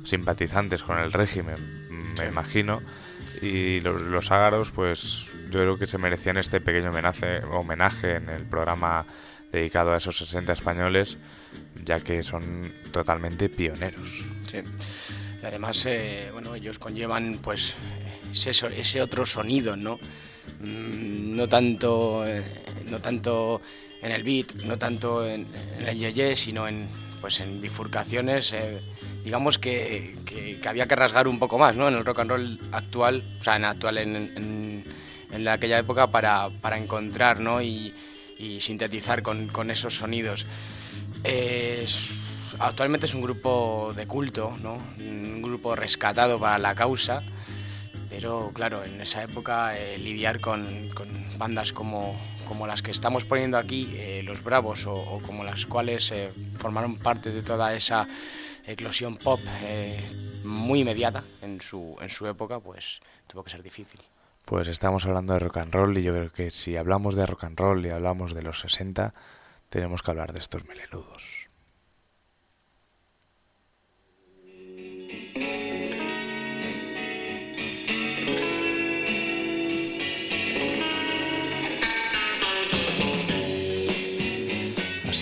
simpatizantes 0.03 0.83
con 0.83 0.99
el 0.99 1.11
régimen, 1.11 1.55
me 1.89 2.17
Sí. 2.17 2.25
imagino. 2.25 2.81
Y 3.41 3.79
lo- 3.81 3.97
los 3.99 4.31
ágaros, 4.31 4.71
pues 4.71 5.25
yo 5.51 5.59
creo 5.59 5.77
que 5.77 5.87
se 5.87 5.97
merecían 5.97 6.37
este 6.37 6.61
pequeño 6.61 6.89
homenaje, 6.89 7.43
homenaje 7.51 8.15
en 8.15 8.29
el 8.29 8.43
programa 8.43 9.05
dedicado 9.51 9.93
a 9.93 9.97
esos 9.97 10.17
60 10.17 10.53
españoles, 10.53 11.17
ya 11.83 11.99
que 11.99 12.23
son 12.23 12.73
totalmente 12.91 13.49
pioneros. 13.49 14.23
Sí. 14.47 14.57
Y 15.41 15.45
además, 15.45 15.85
eh, 15.85 16.29
bueno, 16.33 16.55
ellos 16.55 16.79
conllevan 16.79 17.39
pues 17.41 17.75
ese, 18.33 18.49
ese 18.75 19.01
otro 19.01 19.25
sonido, 19.25 19.75
¿no? 19.75 19.99
Mm, 20.59 21.35
no 21.35 21.47
tanto, 21.47 22.25
eh, 22.27 22.43
no 22.89 22.99
tanto 22.99 23.61
en 24.05 24.11
el 24.11 24.23
beat, 24.23 24.53
no 24.63 24.77
tanto 24.77 25.27
en, 25.27 25.45
en 25.79 25.87
el 25.87 25.97
yeye, 25.97 26.35
sino 26.35 26.67
en 26.67 26.87
pues 27.21 27.39
en 27.39 27.59
bifurcaciones. 27.61 28.53
eh, 28.53 28.79
digamos 29.23 29.57
que, 29.57 30.15
que- 30.25 30.59
había 30.67 30.87
que 30.87 30.95
rasgar 30.95 31.27
un 31.27 31.39
poco 31.39 31.57
más, 31.57 31.75
¿no? 31.75 31.87
En 31.87 31.95
el 31.95 32.05
rock 32.05 32.19
and 32.19 32.29
roll 32.29 32.59
actual, 32.71 33.23
o 33.39 33.43
sea, 33.43 33.55
en 33.55 33.65
actual 33.65 33.97
en, 33.97 34.15
en- 34.15 34.83
en 35.31 35.43
la- 35.43 35.53
aquella 35.53 35.79
época 35.79 36.07
para, 36.07 36.49
para 36.61 36.77
encontrar, 36.77 37.39
¿no? 37.39 37.61
Y, 37.61 37.93
sintetizar 38.59 39.23
con, 39.23 39.47
con 39.47 39.71
esos 39.71 39.95
sonidos. 39.95 40.45
Es- 41.23 42.11
actualmente 42.59 43.05
es 43.07 43.13
un 43.15 43.21
grupo 43.21 43.93
de 43.95 44.05
culto, 44.07 44.55
¿no? 44.61 44.77
un 44.99 45.41
grupo 45.41 45.75
rescatado 45.75 46.39
para 46.39 46.57
la 46.59 46.75
causa, 46.75 47.23
pero 48.09 48.51
claro, 48.53 48.83
en 48.83 49.01
esa 49.01 49.23
época 49.23 49.75
eh, 49.77 49.97
lidiar 49.97 50.39
con, 50.39 50.89
con 50.93 51.07
bandas 51.37 51.71
como, 51.73 52.15
como 52.45 52.67
las 52.67 52.81
que 52.81 52.91
estamos 52.91 53.25
poniendo 53.25 53.57
aquí, 53.57 53.93
eh, 53.95 54.21
Los 54.23 54.43
Bravos, 54.43 54.85
o, 54.87 55.21
como 55.25 55.43
las 55.43 55.65
cuales 55.65 56.11
eh, 56.11 56.31
formaron 56.57 56.97
parte 56.97 57.31
de 57.31 57.41
toda 57.41 57.73
esa 57.73 58.07
eclosión 58.65 59.17
pop 59.17 59.39
eh, 59.63 59.99
muy 60.43 60.81
inmediata 60.81 61.23
en 61.41 61.61
su, 61.61 61.97
en 62.01 62.09
su 62.09 62.27
época, 62.27 62.59
pues 62.59 63.01
tuvo 63.27 63.43
que 63.43 63.51
ser 63.51 63.63
difícil. 63.63 64.01
Pues 64.45 64.67
estamos 64.67 65.05
hablando 65.05 65.33
de 65.33 65.39
rock 65.39 65.57
and 65.57 65.73
roll 65.73 65.97
y 65.97 66.03
yo 66.03 66.13
creo 66.13 66.31
que 66.31 66.51
si 66.51 66.77
hablamos 66.77 67.15
de 67.15 67.25
rock 67.25 67.45
and 67.45 67.59
roll 67.59 67.85
y 67.85 67.89
hablamos 67.89 68.33
de 68.33 68.43
los 68.43 68.59
60, 68.59 69.13
tenemos 69.69 70.03
que 70.03 70.11
hablar 70.11 70.33
de 70.33 70.39
estos 70.39 70.65
melenudos. 70.65 71.44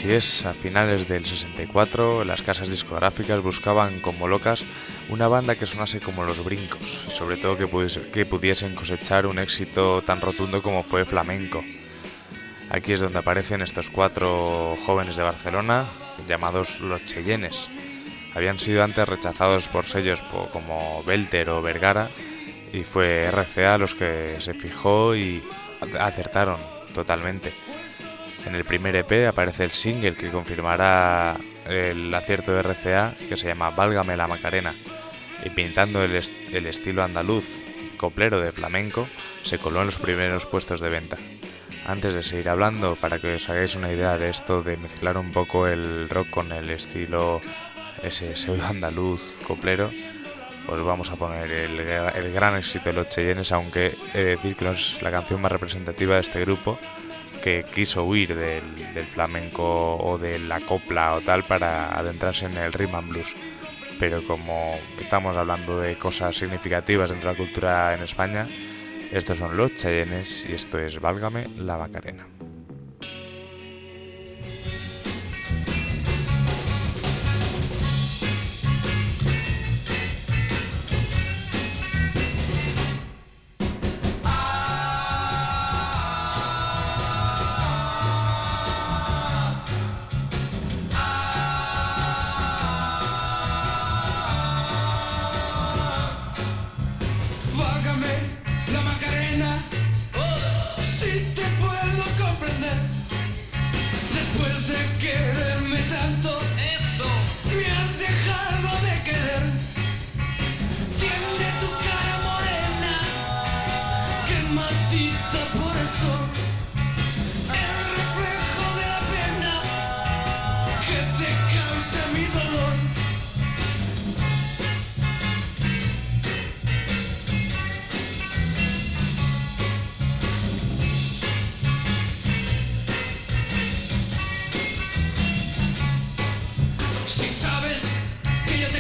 Así 0.04 0.12
es, 0.12 0.46
a 0.46 0.54
finales 0.54 1.08
del 1.08 1.26
64 1.26 2.26
las 2.26 2.42
casas 2.42 2.68
discográficas 2.68 3.42
buscaban 3.42 4.02
como 4.02 4.28
locas 4.28 4.66
una 5.08 5.30
banda 5.30 5.56
que 5.56 5.66
sonase 5.66 6.02
como 6.02 6.26
los 6.26 6.44
brincos 6.44 7.06
sobre 7.08 7.38
todo 7.38 7.58
que, 7.58 7.70
pudiese- 7.70 8.12
que 8.12 8.26
pudiesen 8.26 8.76
cosechar 8.76 9.26
un 9.26 9.40
éxito 9.40 10.02
tan 10.02 10.20
rotundo 10.20 10.62
como 10.62 10.84
fue 10.84 11.06
flamenco. 11.06 11.64
Aquí 12.70 12.92
es 12.92 13.00
donde 13.00 13.20
aparecen 13.20 13.62
estos 13.62 13.90
cuatro 13.90 14.76
jóvenes 14.86 15.16
de 15.16 15.24
Barcelona 15.24 15.88
llamados 16.28 16.82
los 16.82 17.06
Cheyennes. 17.06 17.70
Habían 18.36 18.60
sido 18.60 18.84
antes 18.84 19.08
rechazados 19.08 19.70
por 19.70 19.86
sellos 19.86 20.22
como 20.52 21.02
Belter 21.06 21.50
o 21.50 21.62
Vergara 21.62 22.10
y 22.74 22.84
fue 22.84 23.28
RCA 23.32 23.78
los 23.78 23.96
que 23.96 24.36
se 24.40 24.54
fijó 24.54 25.16
y 25.16 25.42
acertaron 25.98 26.60
totalmente. 26.94 27.54
En 28.46 28.56
el 28.56 28.66
primer 28.66 28.96
EP 28.96 29.28
aparece 29.28 29.64
el 29.64 29.72
single 29.72 30.16
que 30.16 30.30
confirmará 30.30 31.38
el 31.66 32.14
acierto 32.14 32.54
de 32.54 32.62
RCA 32.62 33.16
que 33.30 33.38
se 33.38 33.48
llama 33.48 33.70
Válgame 33.70 34.18
la 34.18 34.28
Macarena. 34.28 34.74
Y 35.46 35.50
pintando 35.50 36.04
el, 36.04 36.16
est- 36.16 36.32
el 36.54 36.68
estilo 36.68 37.04
andaluz 37.04 37.64
coplero 37.98 38.42
de 38.42 38.52
flamenco, 38.52 39.08
se 39.44 39.60
coló 39.60 39.80
en 39.82 39.88
los 39.88 39.98
primeros 40.00 40.46
puestos 40.46 40.80
de 40.82 40.90
venta. 40.90 41.18
Antes 41.86 42.14
de 42.14 42.24
seguir 42.24 42.50
hablando, 42.50 42.96
para 42.96 43.20
que 43.20 43.36
os 43.36 43.50
hagáis 43.50 43.76
una 43.76 43.92
idea 43.92 44.18
de 44.18 44.30
esto, 44.30 44.62
de 44.64 44.78
mezclar 44.78 45.18
un 45.18 45.32
poco 45.32 45.68
el 45.68 46.08
rock 46.10 46.30
con 46.30 46.52
el 46.52 46.70
estilo 46.70 47.42
ese 48.02 48.36
pseudo 48.36 48.66
andaluz 48.68 49.22
coplero, 49.48 49.90
os 50.68 50.84
vamos 50.84 51.10
a 51.12 51.16
poner 51.16 51.50
el, 51.52 51.80
el 51.80 52.32
gran 52.34 52.58
éxito 52.58 52.86
de 52.86 52.94
los 52.94 53.10
Cheyennes, 53.10 53.52
aunque 53.52 53.94
he 54.14 54.18
de 54.18 54.26
decir 54.38 54.56
que 54.56 54.66
no 54.66 54.72
es 54.72 55.02
la 55.02 55.12
canción 55.12 55.42
más 55.42 55.52
representativa 55.52 56.16
de 56.16 56.22
este 56.22 56.40
grupo, 56.42 56.80
que 57.44 57.66
quiso 57.76 58.06
huir 58.06 58.34
del, 58.36 58.64
del 58.94 59.06
flamenco 59.06 59.98
o 59.98 60.18
de 60.18 60.40
la 60.40 60.62
copla 60.62 61.16
o 61.16 61.22
tal 61.22 61.44
para 61.44 61.98
adentrarse 62.00 62.46
en 62.46 62.56
el 62.56 62.72
rhythm 62.72 62.96
and 62.96 63.10
blues. 63.10 63.36
Pero 64.00 64.26
como 64.26 64.80
estamos 65.02 65.36
hablando 65.36 65.82
de 65.82 65.98
cosas 65.98 66.38
significativas 66.38 67.10
dentro 67.10 67.30
de 67.30 67.36
la 67.36 67.44
cultura 67.46 67.94
en 67.94 68.02
España, 68.02 68.48
estos 69.12 69.38
son 69.40 69.58
los 69.58 69.76
Cheyennes 69.76 70.46
y 70.50 70.54
esto 70.54 70.80
es 70.80 71.02
Válgame 71.02 71.50
la 71.58 71.78
Macarena. 71.78 72.26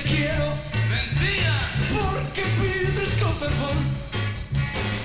Quiero. 0.03 0.47
Mentira. 0.89 1.55
Porque 1.93 2.43
pides 2.59 3.13
con 3.21 3.33
fervor 3.33 3.75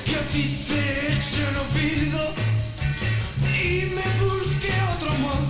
que 0.05 0.17
a 0.17 0.23
ti 0.33 0.65
te 0.69 1.13
eche 1.13 1.43
el 1.49 1.57
olvido 1.65 2.35
y 3.63 3.95
me 3.95 4.07
busque 4.25 4.73
otro 4.95 5.11
amor. 5.11 5.48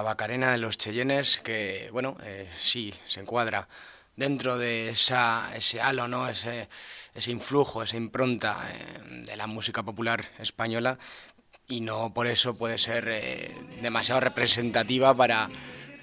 La 0.00 0.04
Bacarena 0.04 0.52
de 0.52 0.56
los 0.56 0.78
Cheyennes, 0.78 1.40
que, 1.40 1.90
bueno, 1.92 2.16
eh, 2.24 2.48
sí, 2.58 2.94
se 3.06 3.20
encuadra 3.20 3.68
dentro 4.16 4.56
de 4.56 4.88
esa, 4.88 5.54
ese 5.54 5.82
halo, 5.82 6.08
¿no? 6.08 6.26
ese, 6.26 6.70
ese 7.14 7.30
influjo, 7.30 7.82
esa 7.82 7.98
impronta 7.98 8.66
eh, 8.72 9.24
de 9.26 9.36
la 9.36 9.46
música 9.46 9.82
popular 9.82 10.24
española 10.38 10.98
y 11.68 11.82
no 11.82 12.14
por 12.14 12.28
eso 12.28 12.56
puede 12.56 12.78
ser 12.78 13.08
eh, 13.10 13.54
demasiado 13.82 14.22
representativa 14.22 15.14
para, 15.14 15.50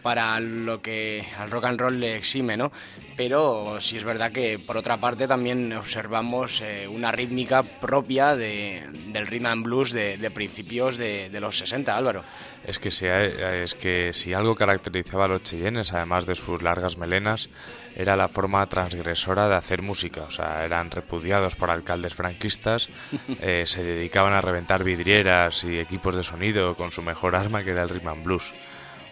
para 0.08 0.39
lo 0.39 0.82
que 0.82 1.26
al 1.38 1.52
rock 1.52 1.65
and 1.65 1.82
roll 1.82 2.00
le 2.00 2.15
exime, 2.15 2.56
¿no? 2.56 2.72
Pero 3.17 3.82
sí 3.82 3.98
es 3.98 4.06
verdad 4.06 4.32
que 4.32 4.58
por 4.58 4.78
otra 4.78 5.02
parte 5.02 5.28
también 5.28 5.74
observamos 5.74 6.62
eh, 6.62 6.88
una 6.88 7.12
rítmica 7.12 7.62
propia 7.62 8.34
de, 8.38 8.84
del 9.08 9.28
rhythm 9.28 9.48
and 9.48 9.65
blues 9.65 9.91
de, 9.91 10.17
de 10.17 10.32
principios 10.32 10.96
de, 10.96 11.30
de, 11.30 11.39
los 11.41 11.58
60, 11.58 11.98
Álvaro. 11.98 12.24
Es 12.65 12.80
que, 12.80 12.89
si, 12.89 13.06
es 13.06 13.76
que 13.76 14.13
si 14.13 14.34
algo 14.34 14.56
caracterizaba 14.56 15.26
a 15.26 15.28
los 15.28 15.43
Cheyennes, 15.43 15.91
además 15.91 16.26
de 16.26 16.36
sus 16.36 16.62
largas 16.62 16.98
melenas, 16.98 17.50
era 17.93 18.15
la 18.15 18.30
forma 18.30 18.65
transgresora 18.67 19.50
de 19.50 19.56
hacer 19.56 19.82
música. 19.82 20.22
O 20.22 20.32
sea, 20.32 20.63
eran 20.63 20.89
repudiados 20.89 21.58
por 21.58 21.70
alcaldes 21.70 22.13
franquistas, 22.13 22.88
eh, 23.41 23.65
se 23.67 23.84
dedicaban 23.84 24.32
a 24.32 24.39
reventar 24.39 24.86
vidrieras 24.86 25.65
y 25.65 25.80
equipos 25.80 26.15
de 26.15 26.24
sonido 26.24 26.78
con 26.78 26.93
su 26.93 27.02
mejor 27.02 27.36
arma 27.36 27.62
que 27.62 27.72
era 27.72 27.84
el 27.84 27.89
rhythm 27.89 28.08
and 28.08 28.24
blues. 28.24 28.54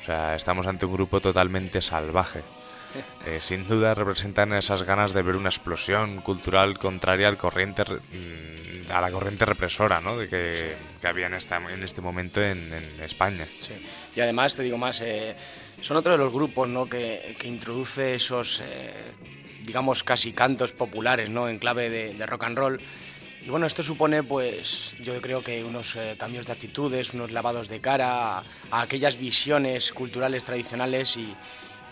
O 0.06 0.08
sea, 0.08 0.36
estamos 0.36 0.68
ante 0.68 0.86
un 0.86 0.94
grupo 0.94 1.20
totalmente 1.20 1.82
salvaje. 1.82 2.44
Eh, 3.26 3.39
sin 3.41 3.68
duda 3.68 3.94
representan 3.94 4.54
esas 4.54 4.84
ganas 4.84 5.12
de 5.12 5.22
ver 5.22 5.36
una 5.36 5.50
explosión 5.50 6.22
cultural 6.22 6.78
contraria 6.78 7.28
al 7.28 7.36
corriente, 7.38 7.84
a 8.89 9.02
la 9.02 9.12
corriente 9.12 9.44
represora 9.44 10.00
¿no? 10.00 10.18
de 10.18 10.30
que, 10.30 10.76
que 11.02 11.08
había 11.08 11.26
en, 11.26 11.34
esta, 11.34 11.58
en 11.58 11.84
este 11.84 12.00
momento 12.00 12.41
en, 12.41 12.72
en 12.72 13.04
España. 13.04 13.46
Sí. 13.62 13.74
Y 14.15 14.22
además, 14.22 14.56
te 14.56 14.63
digo 14.63 14.78
más, 14.78 15.02
eh, 15.02 15.36
son 15.82 15.98
otro 15.98 16.13
de 16.13 16.20
los 16.20 16.32
grupos 16.32 16.70
¿no? 16.70 16.88
que, 16.88 17.36
que 17.38 17.50
introduce 17.50 18.15
esos, 18.15 18.62
eh, 18.63 18.94
digamos, 19.63 20.06
casi 20.06 20.32
cantos 20.32 20.72
populares 20.72 21.30
¿no? 21.30 21.50
en 21.50 21.60
clave 21.60 21.89
de, 21.89 22.13
de, 22.13 22.26
rock 22.26 22.46
and 22.46 22.58
roll. 22.58 22.82
Y 23.46 23.50
bueno, 23.52 23.68
esto 23.68 23.84
supone, 23.84 24.24
pues, 24.24 24.96
yo 25.04 25.22
creo 25.22 25.44
que 25.44 25.64
unos 25.64 25.96
eh, 25.96 26.16
cambios 26.18 26.48
de 26.48 26.54
actitudes, 26.54 27.14
unos 27.14 27.32
lavados 27.32 27.70
de 27.70 27.80
cara 27.80 28.40
a, 28.40 28.44
aquellas 28.72 29.20
visiones 29.20 29.94
culturales 29.94 30.44
tradicionales 30.44 31.16
y, 31.16 31.36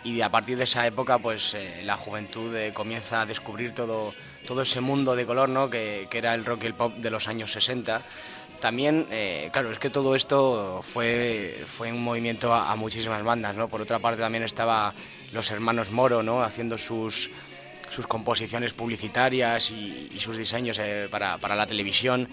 y 0.04 0.22
a 0.22 0.32
partir 0.32 0.58
de 0.58 0.64
esa 0.64 0.88
época 0.88 1.20
pues 1.20 1.54
eh, 1.54 1.84
la 1.84 1.96
juventud 1.96 2.56
eh, 2.56 2.74
comienza 2.74 3.22
a 3.22 3.28
descubrir 3.28 3.76
todo, 3.76 4.16
todo 4.48 4.64
ese 4.64 4.82
mundo 4.82 5.16
de 5.16 5.28
color 5.28 5.48
¿no? 5.48 5.70
que, 5.70 6.08
que, 6.10 6.18
era 6.18 6.34
el 6.34 6.44
rock 6.44 6.64
y 6.64 6.66
el 6.66 6.74
pop 6.74 6.96
de 6.96 7.12
los 7.12 7.28
años 7.28 7.52
60. 7.52 8.02
También, 8.60 9.08
claro, 9.52 9.72
es 9.72 9.78
que 9.78 9.90
todo 9.90 10.16
esto 10.16 10.80
fue, 10.82 11.64
fue 11.68 11.92
un 11.92 12.02
movimiento 12.02 12.54
a, 12.54 12.72
a, 12.72 12.78
muchísimas 12.78 13.22
bandas, 13.22 13.58
¿no? 13.58 13.68
Por 13.68 13.82
otra 13.82 14.00
parte 14.00 14.22
también 14.22 14.46
estaba 14.46 14.94
los 15.34 15.52
hermanos 15.52 15.92
Moro, 15.92 16.24
¿no? 16.24 16.42
Haciendo 16.42 16.78
sus, 16.78 17.30
sus 17.94 18.08
composiciones 18.08 18.74
publicitarias 18.74 19.72
y, 19.72 20.10
sus 20.18 20.38
diseños 20.38 20.80
para, 21.10 21.38
para, 21.38 21.56
la 21.56 21.68
televisión. 21.68 22.28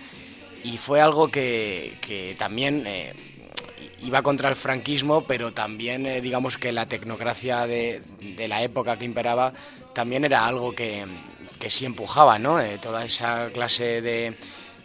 Y 0.64 0.76
fue 0.76 1.00
algo 1.00 1.28
que, 1.28 1.98
que 2.00 2.34
también 2.38 2.86
iba 4.02 4.22
contra 4.22 4.48
el 4.48 4.56
franquismo, 4.56 5.24
pero 5.24 5.52
también 5.52 6.06
eh, 6.06 6.20
digamos 6.20 6.56
que 6.56 6.72
la 6.72 6.86
tecnocracia 6.86 7.66
de, 7.66 8.02
de, 8.20 8.48
la 8.48 8.62
época 8.62 8.98
que 8.98 9.04
imperaba 9.04 9.52
también 9.92 10.24
era 10.24 10.46
algo 10.46 10.74
que, 10.74 11.04
que 11.58 11.70
sí 11.70 11.84
empujaba, 11.84 12.38
¿no? 12.38 12.60
Eh, 12.60 12.78
toda 12.78 13.04
esa 13.04 13.50
clase 13.52 14.00
de, 14.00 14.34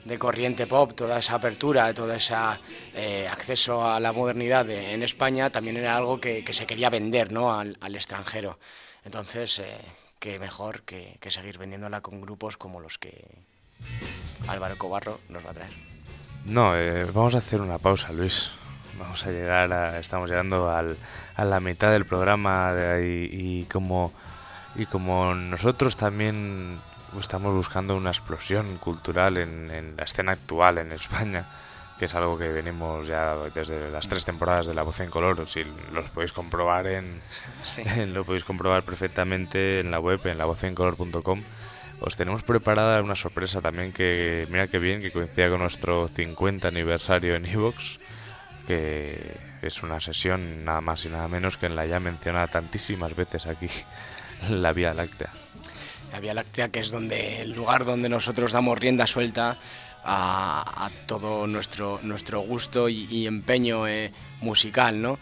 de, 0.03 0.19
corriente 0.19 0.67
pop, 0.67 0.93
toda 0.95 1.19
esa 1.19 1.35
apertura, 1.35 1.93
todo 1.93 2.13
ese 2.13 2.35
eh, 2.93 3.27
acceso 3.29 3.85
a 3.88 3.99
la 3.99 4.11
modernidad 4.11 4.65
de, 4.65 4.93
en 4.93 5.03
España 5.03 5.49
también 5.49 5.77
era 5.77 5.95
algo 5.95 6.19
que, 6.19 6.43
se 6.51 6.65
quería 6.65 6.89
vender, 6.89 7.31
¿no? 7.31 7.53
Al, 7.53 7.95
extranjero. 7.95 8.59
Entonces, 9.05 9.59
eh, 9.59 9.77
qué 10.19 10.39
mejor 10.39 10.82
que, 10.84 11.17
que 11.19 11.32
seguir 11.32 11.58
vendiéndola 11.58 12.01
con 12.01 12.21
grupos 12.21 12.58
como 12.58 12.80
los 12.80 12.97
que 12.97 13.25
Álvaro 14.47 14.78
Cobarro 14.78 15.19
nos 15.30 15.45
va 15.45 15.51
a 15.51 15.54
traer. 15.54 15.71
No, 16.45 16.75
eh, 16.75 17.06
vamos 17.06 17.36
a 17.36 17.39
hacer 17.39 17.62
una 17.62 17.78
pausa, 17.80 18.12
Luis 18.13 18.51
vamos 18.97 19.25
a 19.25 19.32
llegar 19.32 19.73
a, 19.73 19.99
estamos 19.99 20.30
llegando 20.30 20.69
al, 20.69 20.97
a 21.36 21.45
la 21.45 21.60
mitad 21.60 21.91
del 21.91 22.06
programa 22.06 22.69
ahí, 22.69 23.30
y 23.32 23.63
como 23.65 24.13
y 24.75 24.86
como 24.86 25.34
nosotros 25.34 25.95
también 25.95 26.80
estamos 27.19 27.54
buscando 27.54 27.95
una 27.95 28.10
explosión 28.10 28.78
cultural 28.78 29.38
en, 29.38 29.71
en, 29.71 29.95
la 29.95 30.04
escena 30.04 30.34
actual 30.34 30.80
en 30.80 30.91
España 30.91 31.45
que 31.99 32.05
es 32.05 32.15
algo 32.15 32.38
que 32.38 32.49
venimos 32.49 33.08
ya 33.08 33.36
desde 33.53 33.89
las 33.89 34.08
tres 34.08 34.25
temporadas 34.25 34.65
de 34.65 34.73
La 34.73 34.84
Voz 34.84 34.99
en 34.99 35.10
Color 35.10 35.47
si 35.47 35.63
los 35.91 36.10
podéis 36.10 36.31
comprobar 36.31 36.88
en, 36.88 37.21
sí. 37.63 37.84
lo 38.13 38.25
podéis 38.25 38.43
comprobar 38.43 38.84
perfectamente 38.84 39.79
en 39.79 39.91
la 39.91 39.99
web 39.99 40.19
en 40.25 40.38
lavozencolor.com 40.38 41.41
os 42.01 42.17
tenemos 42.17 42.43
preparada 42.43 43.01
una 43.01 43.15
sorpresa 43.15 43.62
también 43.62 43.93
que 43.93 44.45
mira 44.49 44.67
que 44.67 44.79
bien 44.79 45.01
que 45.01 45.12
coincida 45.12 45.49
con 45.49 45.60
nuestro 45.60 46.10
50 46.10 46.67
aniversario 46.67 47.36
en 47.36 47.45
Evox 47.45 47.99
que 48.67 49.17
es 49.62 49.84
una 49.84 49.99
sesión 49.99 50.65
nada 50.65 50.81
más 50.81 51.05
y 51.05 51.10
nada 51.10 51.27
menos 51.27 51.58
que 51.58 51.65
en 51.65 51.75
la 51.75 51.86
ya 51.86 51.99
mencionada 51.99 52.47
tantísimas 52.47 53.15
veces 53.15 53.45
aquí, 53.45 53.69
la 54.49 54.73
Vía 54.73 54.93
Láctea. 54.93 55.29
La 56.12 56.19
Vía 56.19 56.34
Láctea 56.34 56.69
que 56.69 56.79
es 56.79 56.91
donde 56.91 57.41
el 57.41 57.53
lugar 57.53 57.86
donde 57.86 58.10
nosotros 58.10 58.51
damos 58.51 58.79
rienda 58.79 59.08
suelta 59.08 59.58
a, 60.05 60.89
todo 61.07 61.47
nuestro, 61.47 61.99
nuestro 62.03 62.39
gusto 62.41 62.89
y, 62.89 63.27
empeño 63.27 63.87
eh, 63.87 64.11
musical, 64.41 65.01
¿no? 65.01 65.17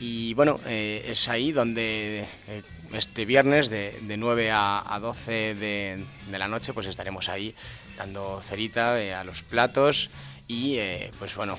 Y 0.00 0.34
bueno, 0.34 0.60
eh, 0.66 1.06
es 1.08 1.28
ahí 1.28 1.50
donde 1.50 2.24
eh, 2.46 2.62
este 2.92 3.24
viernes 3.24 3.68
de, 3.68 3.98
de 4.02 4.16
9 4.16 4.50
a, 4.52 4.94
a 4.94 5.00
12 5.00 5.54
de, 5.56 6.04
de, 6.30 6.38
la 6.38 6.46
noche 6.46 6.72
pues 6.72 6.86
estaremos 6.86 7.28
ahí 7.28 7.52
dando 7.96 8.40
cerita 8.42 8.94
a 9.18 9.24
los 9.24 9.42
platos 9.42 10.10
y 10.46 10.78
pues 11.18 11.34
bueno, 11.34 11.58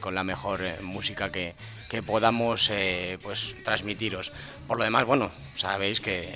con 0.00 0.14
la 0.14 0.24
mejor 0.24 0.60
música 0.82 1.30
que, 1.30 1.54
que 1.88 2.02
podamos 2.02 2.70
pues 3.22 3.54
transmitiros. 3.64 4.32
Por 4.66 4.76
lo 4.76 4.84
demás, 4.84 5.06
bueno, 5.06 5.30
sabéis 5.54 6.00
que 6.00 6.28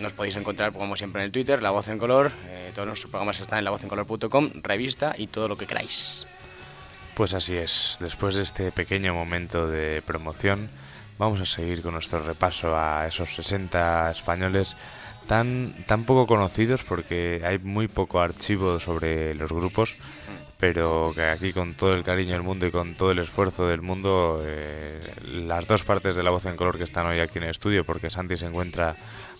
nos 0.00 0.12
podéis 0.12 0.36
encontrar 0.36 0.72
como 0.72 0.96
siempre 0.96 1.22
en 1.22 1.26
el 1.26 1.32
Twitter, 1.32 1.62
La 1.62 1.70
Voz 1.70 1.88
en 1.88 1.98
Color, 1.98 2.32
todos 2.72 2.88
nuestros 2.88 3.10
programas 3.10 3.40
están 3.40 3.58
en 3.58 3.64
lavozencolor.com, 3.64 4.50
revista 4.62 5.14
y 5.16 5.26
todo 5.26 5.48
lo 5.48 5.56
que 5.56 5.66
queráis. 5.66 6.26
Pues 7.14 7.34
así 7.34 7.54
es, 7.54 7.98
después 8.00 8.34
de 8.34 8.42
este 8.42 8.72
pequeño 8.72 9.14
momento 9.14 9.68
de 9.68 10.02
promoción, 10.02 10.70
vamos 11.18 11.40
a 11.40 11.44
seguir 11.44 11.82
con 11.82 11.92
nuestro 11.92 12.20
repaso 12.20 12.76
a 12.76 13.06
esos 13.06 13.34
60 13.34 14.10
españoles 14.10 14.76
tan, 15.26 15.72
tan 15.86 16.04
poco 16.04 16.26
conocidos 16.26 16.82
porque 16.82 17.42
hay 17.44 17.58
muy 17.58 17.88
poco 17.88 18.20
archivo 18.20 18.80
sobre 18.80 19.34
los 19.34 19.52
grupos 19.52 19.96
pero 20.62 21.10
que 21.12 21.24
aquí 21.24 21.52
con 21.52 21.74
todo 21.74 21.92
el 21.92 22.04
cariño 22.04 22.34
del 22.34 22.44
mundo 22.44 22.68
y 22.68 22.70
con 22.70 22.94
todo 22.94 23.10
el 23.10 23.18
esfuerzo 23.18 23.66
del 23.66 23.82
mundo, 23.82 24.44
eh, 24.46 25.00
las 25.44 25.66
dos 25.66 25.82
partes 25.82 26.14
de 26.14 26.22
la 26.22 26.30
voz 26.30 26.46
en 26.46 26.54
color 26.54 26.78
que 26.78 26.84
están 26.84 27.04
hoy 27.04 27.18
aquí 27.18 27.38
en 27.38 27.44
el 27.46 27.50
estudio, 27.50 27.84
porque 27.84 28.10
Santi 28.10 28.36
se 28.36 28.46
encuentra 28.46 28.94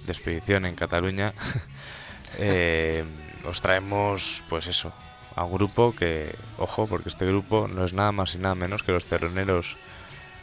de 0.04 0.12
expedición 0.12 0.66
en 0.66 0.74
Cataluña, 0.74 1.32
eh, 2.38 3.04
os 3.44 3.60
traemos, 3.60 4.44
pues 4.48 4.66
eso, 4.66 4.92
a 5.34 5.44
un 5.44 5.52
grupo 5.52 5.94
que, 5.94 6.34
ojo, 6.58 6.86
porque 6.86 7.08
este 7.08 7.26
grupo 7.26 7.68
no 7.68 7.84
es 7.84 7.92
nada 7.92 8.12
más 8.12 8.34
y 8.34 8.38
nada 8.38 8.54
menos 8.54 8.82
que 8.82 8.92
los 8.92 9.06
teloneros 9.06 9.76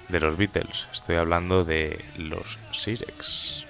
de 0.10 0.20
los 0.20 0.38
Beatles. 0.38 0.88
Estoy 0.92 1.16
hablando 1.16 1.64
de 1.64 2.04
los 2.18 2.58
Sirex. 2.72 3.69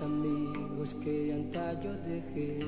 Amigos 0.00 0.94
que 1.02 1.34
dejé. 2.06 2.66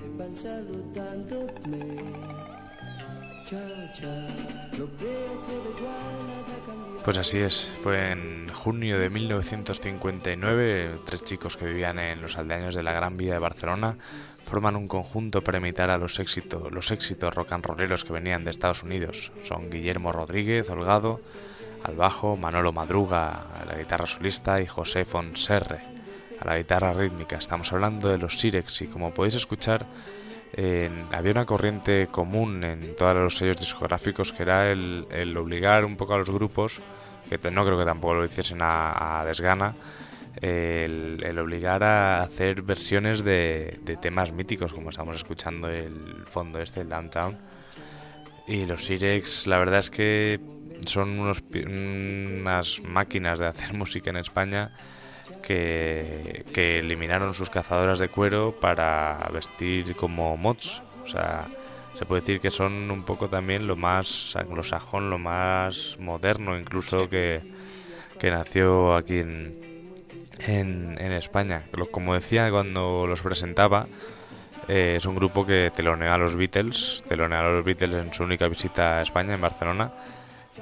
Pues 7.05 7.19
así 7.19 7.39
es, 7.39 7.73
fue 7.81 8.11
en 8.11 8.49
junio 8.53 8.99
de 8.99 9.09
1959, 9.09 11.01
tres 11.05 11.23
chicos 11.23 11.57
que 11.57 11.67
vivían 11.67 11.99
en 11.99 12.21
los 12.23 12.37
aldeaños 12.37 12.75
de 12.75 12.83
la 12.83 12.93
Gran 12.93 13.17
Vía 13.17 13.35
de 13.35 13.39
Barcelona 13.39 13.97
forman 14.45 14.77
un 14.77 14.87
conjunto 14.87 15.43
para 15.43 15.59
imitar 15.59 15.91
a 15.91 15.99
los 15.99 16.21
éxitos, 16.21 16.73
los 16.73 16.91
éxitos 16.93 17.35
rock 17.35 17.53
and 17.53 17.67
rolleros 17.67 18.05
que 18.05 18.13
venían 18.13 18.45
de 18.45 18.51
Estados 18.51 18.85
Unidos. 18.85 19.33
Son 19.43 19.71
Guillermo 19.71 20.13
Rodríguez, 20.13 20.71
Holgado, 20.71 21.21
al 21.83 21.97
bajo, 21.97 22.37
Manolo 22.37 22.73
Madruga 22.73 23.47
la 23.67 23.77
guitarra 23.77 24.07
solista 24.07 24.61
y 24.61 24.67
José 24.67 25.05
Fonserre 25.05 25.96
a 26.41 26.47
la 26.47 26.59
guitarra 26.59 26.93
rítmica. 26.93 27.37
Estamos 27.37 27.73
hablando 27.73 28.09
de 28.09 28.19
los 28.19 28.39
Sirex 28.39 28.83
y 28.83 28.87
como 28.87 29.13
podéis 29.13 29.37
escuchar, 29.37 29.87
había 31.13 31.33
una 31.33 31.45
corriente 31.45 32.09
común 32.11 32.65
en 32.65 32.97
todos 32.97 33.15
los 33.15 33.37
sellos 33.37 33.59
discográficos 33.59 34.33
que 34.33 34.43
era 34.43 34.71
el, 34.71 35.37
obligar 35.37 35.85
un 35.85 35.97
poco 35.97 36.15
a 36.15 36.19
los 36.19 36.31
grupos, 36.31 36.81
que 37.29 37.51
no 37.51 37.65
creo 37.65 37.79
que 37.79 37.85
tampoco 37.85 38.15
lo 38.15 38.25
hiciesen 38.25 38.59
a, 38.61 39.23
desgana, 39.27 39.75
el, 40.41 41.39
obligar 41.39 41.83
a 41.85 42.23
hacer 42.23 42.63
versiones 42.63 43.23
de, 43.25 43.99
temas 44.01 44.33
míticos, 44.33 44.73
como 44.73 44.91
estamos 44.91 45.17
escuchando 45.17 45.69
el 45.69 46.25
fondo 46.27 46.61
este, 46.61 46.81
el 46.81 46.89
Downtown. 46.89 47.37
Y 48.49 48.65
los 48.65 48.85
Sirex, 48.85 49.47
la 49.49 49.59
verdad 49.59 49.81
es 49.81 49.91
que 49.91 50.41
son 50.87 51.19
unos, 51.19 51.43
unas 51.53 52.81
máquinas 52.83 53.41
de 53.41 53.47
hacer 53.47 53.75
música 53.75 54.11
en 54.11 54.17
España 54.17 54.71
que, 55.43 56.45
que 56.53 56.79
eliminaron 56.79 57.35
sus 57.35 57.51
cazadoras 57.51 57.99
de 57.99 58.09
cuero 58.09 58.55
para 58.61 59.29
vestir 59.33 59.95
como 59.97 60.37
mods. 60.37 60.83
O 61.05 61.07
sea, 61.07 61.47
se 61.99 62.05
puede 62.05 62.21
decir 62.21 62.41
que 62.41 62.51
son 62.51 62.91
un 62.91 63.05
poco 63.05 63.29
también 63.29 63.67
lo 63.67 63.77
más 63.77 64.37
anglosajón, 64.37 65.09
lo 65.09 65.19
más 65.19 65.97
moderno 65.99 66.59
incluso 66.59 67.09
que, 67.09 67.43
que 68.19 68.31
nació 68.31 68.95
aquí 68.95 69.21
en, 69.21 69.95
en, 70.41 70.97
en 71.01 71.13
España. 71.13 71.65
Como 71.91 72.15
decía 72.15 72.51
cuando 72.51 73.07
los 73.07 73.23
presentaba, 73.23 73.87
eh, 74.69 74.95
es 74.97 75.07
un 75.07 75.15
grupo 75.15 75.47
que 75.47 75.71
telonea 75.75 76.15
a 76.15 76.19
los 76.19 76.35
Beatles, 76.35 77.05
telonea 77.09 77.41
a 77.41 77.51
los 77.51 77.65
Beatles 77.65 77.95
en 77.95 78.13
su 78.13 78.25
única 78.25 78.49
visita 78.49 78.99
a 78.99 79.03
España, 79.03 79.35
en 79.35 79.41
Barcelona. 79.41 79.93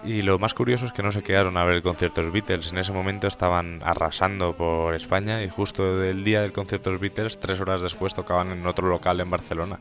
Y 0.03 0.23
lo 0.23 0.39
más 0.39 0.55
curioso 0.55 0.87
es 0.87 0.93
que 0.93 1.03
no 1.03 1.13
se 1.13 1.23
quedaron 1.23 1.57
a 1.57 1.65
ver 1.65 1.77
el 1.77 1.83
concierto 1.83 2.21
de 2.21 2.27
los 2.27 2.33
Beatles. 2.35 2.73
En 2.73 2.79
ese 2.79 2.93
momento 2.93 3.27
estaban 3.27 3.81
arrasando 3.85 4.55
por 4.55 4.95
España 4.95 5.43
y 5.43 5.49
justo 5.49 5.99
del 5.99 6.25
día 6.25 6.43
del 6.43 6.53
concierto 6.53 6.91
de 6.91 6.95
los 6.95 7.01
Beatles, 7.01 7.39
tres 7.39 7.61
horas 7.61 7.81
después 7.81 8.15
tocaban 8.15 8.51
en 8.51 8.67
otro 8.67 8.89
local 8.89 9.21
en 9.21 9.31
Barcelona. 9.31 9.79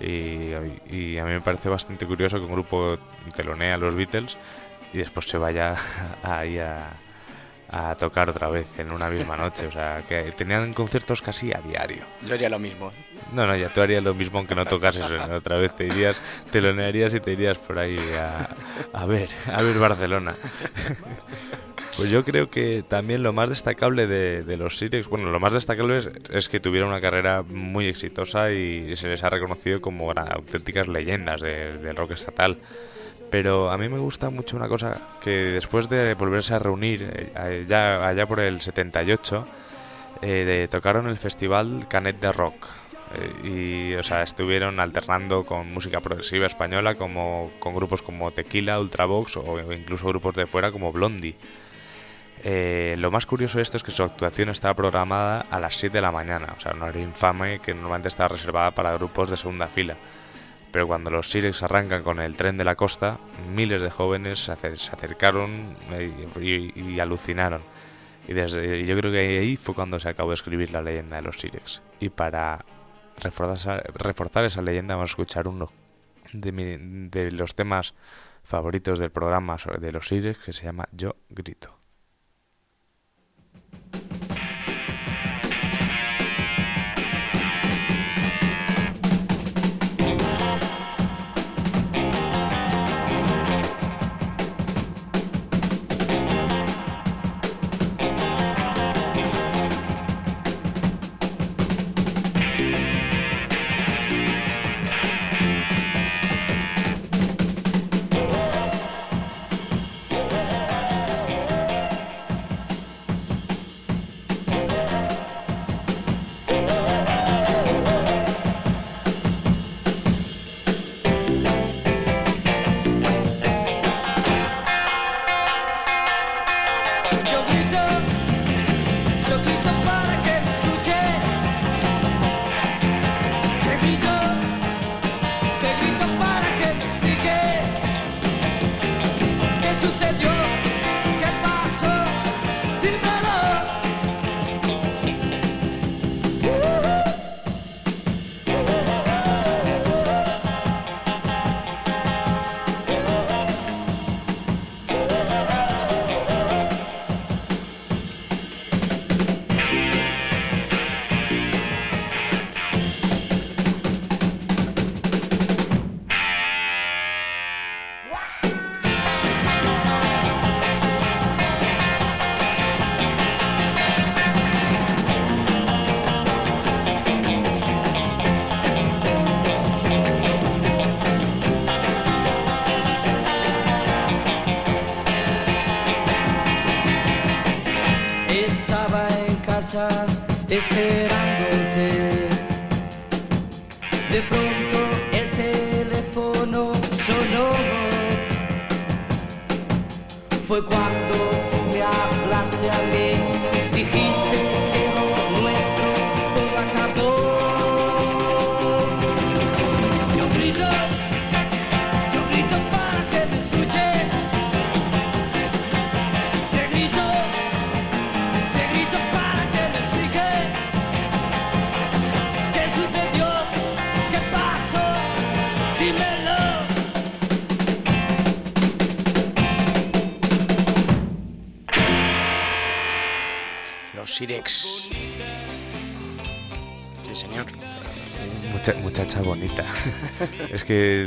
Y, 0.00 0.52
y 0.90 1.18
a 1.18 1.24
mí 1.24 1.32
me 1.32 1.40
parece 1.40 1.68
bastante 1.68 2.06
curioso 2.06 2.38
que 2.38 2.44
un 2.44 2.52
grupo 2.52 2.96
telonea 3.34 3.74
a 3.74 3.78
los 3.78 3.94
Beatles 3.94 4.36
y 4.92 4.98
después 4.98 5.26
se 5.26 5.38
vaya 5.38 5.74
ahí 6.22 6.58
a, 6.58 6.90
a 7.72 7.94
tocar 7.94 8.28
otra 8.30 8.48
vez 8.48 8.66
en 8.78 8.90
una 8.92 9.08
misma 9.08 9.36
noche. 9.36 9.66
O 9.66 9.70
sea, 9.70 10.02
que 10.08 10.30
tenían 10.36 10.72
conciertos 10.74 11.22
casi 11.22 11.52
a 11.52 11.60
diario. 11.60 12.02
Yo 12.26 12.34
haría 12.34 12.48
lo 12.48 12.58
mismo. 12.58 12.90
No, 13.32 13.46
no, 13.46 13.56
ya 13.56 13.68
tú 13.68 13.80
harías 13.80 14.02
lo 14.02 14.12
mismo 14.14 14.38
aunque 14.38 14.54
no 14.54 14.64
tocases 14.66 15.04
otra 15.04 15.56
vez. 15.56 15.74
Te 15.76 15.86
irías, 15.86 16.20
te 16.50 16.60
lo 16.60 16.72
nearías 16.74 17.14
y 17.14 17.20
te 17.20 17.32
irías 17.32 17.58
por 17.58 17.78
ahí 17.78 17.98
a, 18.18 18.48
a 18.92 19.06
ver, 19.06 19.28
a 19.52 19.62
ver 19.62 19.78
Barcelona. 19.78 20.34
Pues 21.96 22.08
yo 22.10 22.24
creo 22.24 22.48
que 22.48 22.82
también 22.86 23.22
lo 23.22 23.32
más 23.32 23.48
destacable 23.48 24.06
de, 24.06 24.42
de 24.42 24.56
los 24.56 24.78
Sirex, 24.78 25.08
bueno, 25.08 25.30
lo 25.30 25.40
más 25.40 25.52
destacable 25.52 25.98
es, 25.98 26.10
es 26.30 26.48
que 26.48 26.60
tuvieron 26.60 26.88
una 26.88 27.00
carrera 27.00 27.42
muy 27.42 27.88
exitosa 27.88 28.52
y 28.52 28.94
se 28.96 29.08
les 29.08 29.22
ha 29.24 29.28
reconocido 29.28 29.80
como 29.80 30.10
auténticas 30.12 30.88
leyendas 30.88 31.40
de- 31.42 31.76
del 31.78 31.96
rock 31.96 32.12
estatal. 32.12 32.58
Pero 33.30 33.70
a 33.70 33.78
mí 33.78 33.88
me 33.88 33.98
gusta 33.98 34.30
mucho 34.30 34.56
una 34.56 34.68
cosa 34.68 35.00
que 35.20 35.30
después 35.30 35.88
de 35.88 36.14
volverse 36.14 36.54
a 36.54 36.58
reunir, 36.58 37.02
eh, 37.14 37.32
allá, 37.34 38.06
allá 38.06 38.26
por 38.26 38.40
el 38.40 38.60
78, 38.60 39.46
eh, 40.22 40.68
tocaron 40.70 41.08
el 41.08 41.18
festival 41.18 41.86
Canet 41.88 42.20
de 42.20 42.32
Rock. 42.32 42.66
Eh, 43.14 43.92
y, 43.92 43.94
o 43.94 44.02
sea, 44.02 44.22
estuvieron 44.22 44.78
alternando 44.78 45.44
con 45.44 45.72
música 45.72 46.00
progresiva 46.00 46.46
española, 46.46 46.94
como 46.96 47.50
con 47.58 47.74
grupos 47.74 48.02
como 48.02 48.30
Tequila, 48.30 48.78
Ultravox 48.80 49.36
o 49.38 49.72
incluso 49.72 50.08
grupos 50.08 50.34
de 50.34 50.46
fuera 50.46 50.70
como 50.70 50.92
Blondie. 50.92 51.36
Eh, 52.42 52.94
lo 52.98 53.10
más 53.10 53.26
curioso 53.26 53.58
de 53.58 53.62
esto 53.62 53.76
es 53.76 53.82
que 53.82 53.90
su 53.90 54.02
actuación 54.02 54.48
estaba 54.48 54.74
programada 54.74 55.40
a 55.50 55.60
las 55.60 55.76
7 55.76 55.98
de 55.98 56.02
la 56.02 56.10
mañana, 56.10 56.54
o 56.56 56.60
sea, 56.60 56.72
una 56.72 56.86
hora 56.86 57.00
infame 57.00 57.60
que 57.60 57.74
normalmente 57.74 58.08
estaba 58.08 58.28
reservada 58.28 58.70
para 58.70 58.94
grupos 58.94 59.30
de 59.30 59.36
segunda 59.36 59.66
fila. 59.66 59.96
Pero 60.72 60.86
cuando 60.86 61.10
los 61.10 61.28
Sirex 61.30 61.62
arrancan 61.62 62.02
con 62.02 62.20
el 62.20 62.36
tren 62.36 62.56
de 62.56 62.64
la 62.64 62.76
costa, 62.76 63.18
miles 63.54 63.82
de 63.82 63.90
jóvenes 63.90 64.44
se, 64.44 64.52
acer- 64.52 64.76
se 64.76 64.92
acercaron 64.92 65.74
eh, 65.90 66.12
y, 66.40 66.80
y 66.94 67.00
alucinaron. 67.00 67.62
Y 68.28 68.34
desde, 68.34 68.78
y 68.80 68.84
yo 68.84 68.96
creo 68.96 69.10
que 69.10 69.18
ahí 69.40 69.56
fue 69.56 69.74
cuando 69.74 69.98
se 69.98 70.08
acabó 70.08 70.30
de 70.30 70.34
escribir 70.34 70.70
la 70.70 70.80
leyenda 70.82 71.16
de 71.16 71.22
los 71.22 71.38
Sirex. 71.40 71.82
Y 71.98 72.10
para 72.10 72.64
reforzar, 73.18 73.82
reforzar 73.94 74.44
esa 74.44 74.62
leyenda 74.62 74.94
vamos 74.94 75.10
a 75.10 75.12
escuchar 75.12 75.48
uno 75.48 75.70
de, 76.32 76.52
mi- 76.52 77.08
de 77.08 77.32
los 77.32 77.56
temas 77.56 77.94
favoritos 78.44 78.98
del 79.00 79.10
programa 79.10 79.58
sobre- 79.58 79.78
de 79.80 79.90
los 79.90 80.06
Sirex 80.06 80.38
que 80.38 80.52
se 80.52 80.64
llama 80.66 80.88
Yo 80.92 81.16
Grito. 81.30 81.76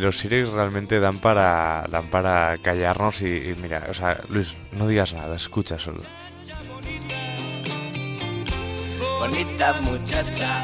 Los 0.04 0.18
Sirex 0.18 0.50
realmente 0.50 1.00
dan 1.00 1.18
para 1.18 1.86
dan 1.90 2.08
para 2.08 2.58
callarnos 2.60 3.22
y, 3.22 3.26
y 3.50 3.56
mira, 3.62 3.88
o 3.90 3.94
sea, 3.94 4.22
Luis, 4.30 4.54
no 4.72 4.88
digas 4.88 5.14
nada, 5.14 5.36
escucha 5.36 5.80
solo. 5.80 6.02
Bonita 9.20 9.74
muchacha. 9.82 10.64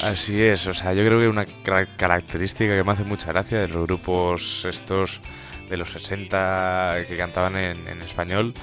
Así 0.02 0.40
es, 0.42 0.66
o 0.66 0.74
sea, 0.74 0.92
yo 0.92 1.04
creo 1.04 1.18
que 1.18 1.28
una 1.28 1.44
cara- 1.64 1.86
característica 1.96 2.76
que 2.76 2.84
me 2.84 2.92
hace 2.92 3.04
mucha 3.04 3.28
gracia 3.32 3.58
de 3.60 3.68
los 3.68 3.84
grupos 3.86 4.64
estos 4.64 5.20
de 5.68 5.76
los 5.76 5.90
60 5.92 6.98
que 7.08 7.16
cantaban 7.16 7.56
en, 7.56 7.86
en 7.88 8.00
español 8.00 8.54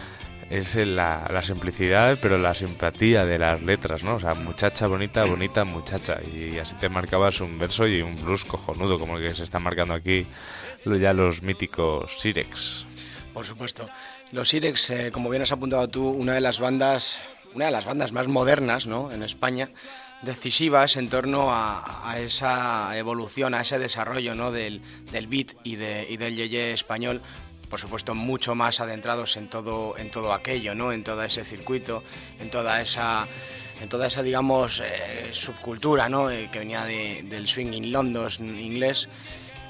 es 0.49 0.75
la, 0.75 1.27
la 1.31 1.41
simplicidad, 1.41 2.17
pero 2.21 2.37
la 2.37 2.53
simpatía 2.53 3.25
de 3.25 3.39
las 3.39 3.61
letras, 3.61 4.03
¿no? 4.03 4.15
O 4.15 4.19
sea, 4.19 4.33
muchacha 4.33 4.87
bonita, 4.87 5.25
bonita 5.25 5.63
muchacha. 5.63 6.19
Y 6.23 6.57
así 6.59 6.75
te 6.75 6.89
marcabas 6.89 7.41
un 7.41 7.57
verso 7.57 7.87
y 7.87 8.01
un 8.01 8.15
blues 8.23 8.45
cojonudo, 8.45 8.99
como 8.99 9.17
el 9.17 9.27
que 9.27 9.35
se 9.35 9.43
está 9.43 9.59
marcando 9.59 9.93
aquí 9.93 10.25
ya 10.85 11.13
los 11.13 11.41
míticos 11.41 12.19
Sirex. 12.19 12.85
Por 13.33 13.45
supuesto. 13.45 13.89
Los 14.31 14.49
Sirex, 14.49 14.89
eh, 14.91 15.11
como 15.11 15.29
bien 15.29 15.41
has 15.41 15.51
apuntado 15.51 15.87
tú, 15.87 16.09
una 16.09 16.33
de 16.33 16.41
las 16.41 16.59
bandas, 16.59 17.19
una 17.53 17.65
de 17.65 17.71
las 17.71 17.85
bandas 17.85 18.11
más 18.11 18.27
modernas, 18.27 18.85
¿no? 18.85 19.11
En 19.11 19.23
España, 19.23 19.69
decisivas 20.21 20.95
en 20.97 21.09
torno 21.09 21.51
a, 21.51 22.09
a 22.09 22.19
esa 22.19 22.97
evolución, 22.97 23.53
a 23.53 23.61
ese 23.61 23.79
desarrollo, 23.79 24.35
¿no? 24.35 24.51
Del, 24.51 24.81
del 25.11 25.27
beat 25.27 25.53
y, 25.63 25.75
de, 25.75 26.07
y 26.09 26.17
del 26.17 26.35
yeye 26.35 26.73
español. 26.73 27.21
Por 27.69 27.79
supuesto, 27.79 28.13
mucho 28.15 28.55
más 28.55 28.79
adentrados 28.79 29.37
en 29.37 29.49
todo, 29.49 29.97
en 29.97 30.11
todo 30.11 30.33
aquello, 30.33 30.75
¿no? 30.75 30.91
En 30.91 31.03
todo 31.03 31.23
ese 31.23 31.43
circuito, 31.43 32.03
en 32.39 32.49
toda 32.49 32.81
esa, 32.81 33.27
en 33.81 33.89
toda 33.89 34.07
esa, 34.07 34.23
digamos, 34.23 34.81
eh, 34.85 35.29
subcultura, 35.33 36.07
¿no? 36.07 36.29
Eh, 36.29 36.49
que 36.51 36.59
venía 36.59 36.83
de- 36.85 37.23
del 37.23 37.47
swing 37.47 37.73
in 37.73 37.91
London 37.91 38.29
inglés 38.39 39.09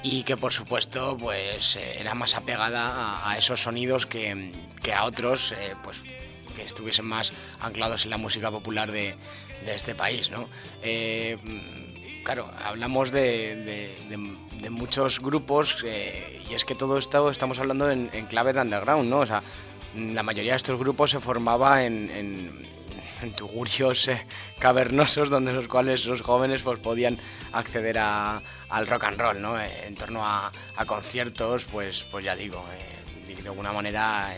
y 0.04 0.24
que 0.24 0.38
por 0.38 0.54
supuesto 0.54 1.18
pues 1.18 1.78
eh, 1.78 1.98
era 2.00 2.14
más 2.14 2.36
apegada 2.36 3.28
a, 3.28 3.38
esos 3.40 3.62
sonidos 3.64 4.06
que, 4.06 4.52
que 4.84 4.94
a 4.94 5.04
otros 5.06 5.56
pues 5.84 6.04
que 6.56 6.62
estuviesen 6.62 7.06
más 7.06 7.34
anclados 7.60 8.04
en 8.06 8.12
la 8.12 8.18
música 8.18 8.52
popular 8.52 8.92
de, 8.92 9.16
de 9.66 9.76
este 9.76 9.96
país 9.96 10.30
¿no? 10.30 10.48
Claro 12.26 12.50
hablamos 12.66 13.12
de, 13.12 13.94
muchos 14.70 15.22
grupos 15.22 15.78
eh, 15.86 16.42
y 16.50 16.54
es 16.56 16.66
que 16.66 16.74
todo 16.76 16.98
esto 16.98 17.30
estamos 17.30 17.60
hablando 17.60 17.90
en, 17.92 18.10
en 18.14 18.26
clave 18.26 18.52
de 18.52 18.62
underground 18.62 19.08
¿no? 19.10 19.20
o 19.20 19.26
sea 19.26 19.44
la 19.96 20.24
mayoría 20.24 20.52
de 20.54 20.58
estos 20.58 20.78
grupos 20.80 21.12
se 21.12 21.20
formaba 21.20 21.86
en, 21.86 22.10
en- 22.10 22.66
tugurios 23.38 24.08
eh, 24.10 24.22
cavernosos 24.60 25.30
donde 25.30 25.54
los 25.54 25.68
cuales 25.68 26.06
los 26.06 26.22
jóvenes 26.22 26.62
pues 26.64 26.80
podían 26.80 27.18
acceder 27.54 27.98
a- 27.98 28.42
al 28.70 28.86
rock 28.88 29.06
and 29.06 29.20
roll, 29.20 29.42
¿no? 29.42 29.60
Eh, 29.60 29.88
en 29.88 29.96
torno 29.96 30.24
a, 30.24 30.52
a 30.76 30.86
conciertos, 30.86 31.64
pues, 31.64 32.04
pues 32.12 32.24
ya 32.24 32.36
digo, 32.36 32.64
de- 33.28 33.36
alguna 33.50 33.72
manera, 33.72 34.32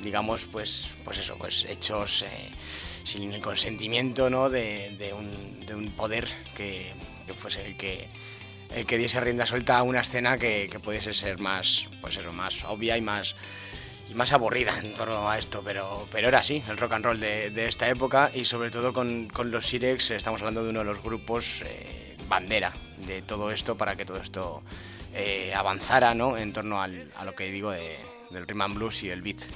digamos, 0.00 0.44
pues, 0.46 0.90
pues 1.04 1.18
eso, 1.18 1.36
pues 1.38 1.64
hechos 1.68 2.24
sin 3.04 3.32
el 3.32 3.40
consentimiento, 3.40 4.28
¿no? 4.30 4.48
De, 4.48 4.94
de 4.98 5.12
un, 5.12 5.55
de 5.66 5.74
un 5.74 5.90
poder 5.90 6.28
que, 6.56 6.92
que 7.26 7.34
fuese 7.34 7.64
el 7.66 7.76
que 7.76 8.08
el 8.74 8.84
que 8.84 8.98
diese 8.98 9.20
rienda 9.20 9.46
suelta 9.46 9.78
a 9.78 9.82
una 9.84 10.00
escena 10.00 10.38
que, 10.38 10.68
que 10.70 10.80
pudiese 10.80 11.14
ser 11.14 11.38
más, 11.38 11.88
pues 12.00 12.16
eso, 12.16 12.32
más 12.32 12.64
obvia 12.64 12.96
y 12.96 13.00
más 13.00 13.36
y 14.10 14.14
más 14.14 14.32
aburrida 14.32 14.76
en 14.78 14.92
torno 14.94 15.28
a 15.30 15.38
esto, 15.38 15.62
pero, 15.64 16.06
pero 16.12 16.28
era 16.28 16.38
así, 16.40 16.62
el 16.68 16.76
rock 16.76 16.92
and 16.92 17.04
roll 17.04 17.18
de, 17.20 17.50
de 17.50 17.66
esta 17.68 17.88
época 17.88 18.30
y 18.34 18.44
sobre 18.44 18.70
todo 18.70 18.92
con, 18.92 19.28
con 19.28 19.50
los 19.50 19.66
Sirex 19.66 20.10
estamos 20.12 20.40
hablando 20.40 20.62
de 20.64 20.70
uno 20.70 20.80
de 20.80 20.84
los 20.84 21.02
grupos 21.02 21.62
eh, 21.64 22.16
bandera 22.28 22.72
de 23.06 23.22
todo 23.22 23.50
esto 23.52 23.76
para 23.76 23.94
que 23.96 24.04
todo 24.04 24.18
esto 24.20 24.62
eh, 25.14 25.52
avanzara 25.54 26.14
¿no? 26.14 26.36
en 26.36 26.52
torno 26.52 26.80
al- 26.82 27.08
a 27.16 27.24
lo 27.24 27.34
que 27.34 27.50
digo 27.50 27.70
de- 27.70 27.98
del 28.30 28.46
rhythm 28.46 28.62
and 28.62 28.74
blues 28.74 29.02
y 29.04 29.10
el 29.10 29.22
beat 29.22 29.42
eh, 29.42 29.46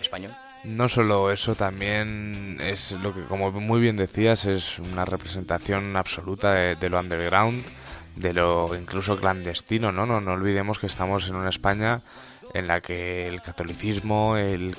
español. 0.00 0.32
No 0.64 0.88
solo 0.88 1.30
eso, 1.30 1.54
también 1.54 2.58
es 2.60 2.92
lo 2.92 3.14
que, 3.14 3.22
como 3.22 3.52
muy 3.52 3.80
bien 3.80 3.96
decías, 3.96 4.46
es 4.46 4.78
una 4.78 5.04
representación 5.04 5.96
absoluta 5.96 6.54
de, 6.54 6.90
lo 6.90 6.98
underground, 6.98 7.64
de 8.16 8.32
lo 8.32 8.74
incluso 8.74 9.16
clandestino, 9.16 9.92
¿no? 9.92 10.06
¿no? 10.06 10.20
No 10.20 10.32
olvidemos 10.32 10.78
que 10.78 10.86
estamos 10.86 11.28
en 11.28 11.36
una 11.36 11.50
España 11.50 12.00
en 12.52 12.66
la 12.66 12.80
que 12.80 13.28
el 13.28 13.42
catolicismo, 13.42 14.36
el, 14.36 14.74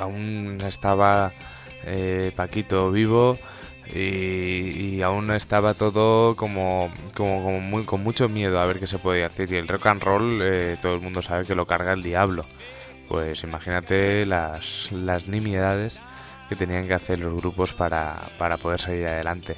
aún 0.00 0.60
estaba 0.66 1.32
eh, 1.84 2.32
Paquito 2.34 2.90
vivo 2.90 3.38
y, 3.92 4.96
y 4.96 5.02
aún 5.02 5.30
estaba 5.32 5.74
todo 5.74 6.36
como, 6.36 6.90
como, 7.14 7.42
como 7.42 7.60
muy, 7.60 7.84
con 7.84 8.02
mucho 8.02 8.28
miedo 8.28 8.60
a 8.60 8.66
ver 8.66 8.78
qué 8.78 8.86
se 8.86 8.98
podía 8.98 9.26
hacer. 9.26 9.52
Y 9.52 9.56
el 9.56 9.68
rock 9.68 9.86
and 9.86 10.02
roll, 10.02 10.40
eh, 10.42 10.76
todo 10.80 10.94
el 10.94 11.00
mundo 11.00 11.22
sabe 11.22 11.44
que 11.44 11.54
lo 11.54 11.66
carga 11.66 11.92
el 11.92 12.02
diablo. 12.02 12.44
Pues 13.08 13.42
imagínate 13.42 14.26
las, 14.26 14.92
las 14.92 15.28
nimiedades 15.28 15.98
que 16.48 16.56
tenían 16.56 16.86
que 16.86 16.94
hacer 16.94 17.18
los 17.18 17.34
grupos 17.34 17.72
para, 17.72 18.20
para 18.38 18.56
poder 18.56 18.80
salir 18.80 19.06
adelante. 19.06 19.56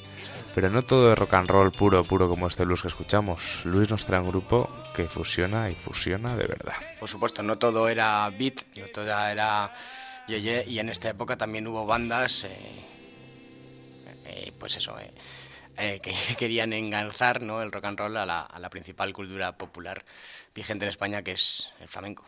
Pero 0.55 0.69
no 0.69 0.83
todo 0.83 1.13
es 1.13 1.19
rock 1.19 1.35
and 1.35 1.49
roll 1.49 1.71
puro, 1.71 2.03
puro 2.03 2.29
como 2.29 2.49
este 2.49 2.65
blues 2.65 2.83
que 2.83 2.89
escuchamos. 2.89 3.65
Luis 3.65 3.89
nos 3.89 4.05
trae 4.05 4.21
un 4.21 4.29
grupo 4.29 4.69
que 4.95 5.07
fusiona 5.07 5.71
y 5.71 5.75
fusiona 5.75 6.37
de 6.37 6.47
verdad. 6.47 6.75
Por 6.99 7.09
supuesto, 7.09 7.43
no 7.43 7.57
todo 7.57 7.89
era 7.89 8.29
beat, 8.31 8.63
no 8.77 8.87
todo 8.87 9.05
era 9.05 9.73
yeye, 10.27 10.65
y 10.67 10.79
en 10.81 10.89
esta 10.89 11.09
época 11.09 11.37
también 11.37 11.67
hubo 11.69 11.87
bandas, 11.87 12.45
eh, 12.45 12.85
eh, 14.27 14.53
pues 14.59 14.77
eso, 14.77 14.99
eh, 14.99 15.13
eh, 15.77 16.01
que 16.03 16.13
querían 16.39 16.73
enganzar 16.73 17.43
¿no? 17.43 17.63
el 17.63 17.71
rock 17.71 17.85
and 17.85 17.99
roll 17.99 18.17
a 18.17 18.27
la, 18.27 18.43
a 18.43 18.59
la 18.59 18.71
principal 18.71 19.13
cultura 19.13 19.57
popular 19.57 20.05
vigente 20.55 20.85
en 20.85 20.91
España, 20.91 21.23
que 21.23 21.33
es 21.33 21.73
el 21.81 21.89
flamenco. 21.89 22.25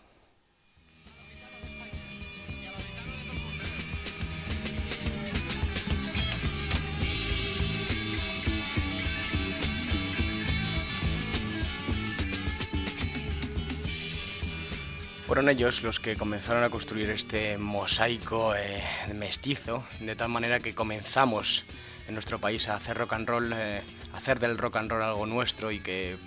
Fueron 15.33 15.49
ellos 15.49 15.83
los 15.83 15.99
que 15.99 16.15
comenzaron 16.15 16.63
a 16.63 16.69
construir 16.69 17.09
este 17.09 17.57
mosaico 17.57 18.55
eh, 18.55 18.85
mestizo, 19.15 19.83
de 19.99 20.15
tal 20.15 20.29
manera 20.29 20.61
que 20.61 20.75
comenzamos 20.75 21.65
en 22.07 22.13
nuestro 22.13 22.39
país 22.39 22.69
a 22.69 22.75
hacer 22.75 22.99
rock 22.99 23.15
and 23.15 23.27
roll, 23.27 23.51
eh, 23.55 23.83
hacer 24.13 24.39
del 24.41 24.59
rock 24.59 24.77
and 24.77 24.91
roll 24.91 25.03
algo 25.03 25.25
nuestro 25.25 25.71
y 25.71 25.81
que 25.81 26.19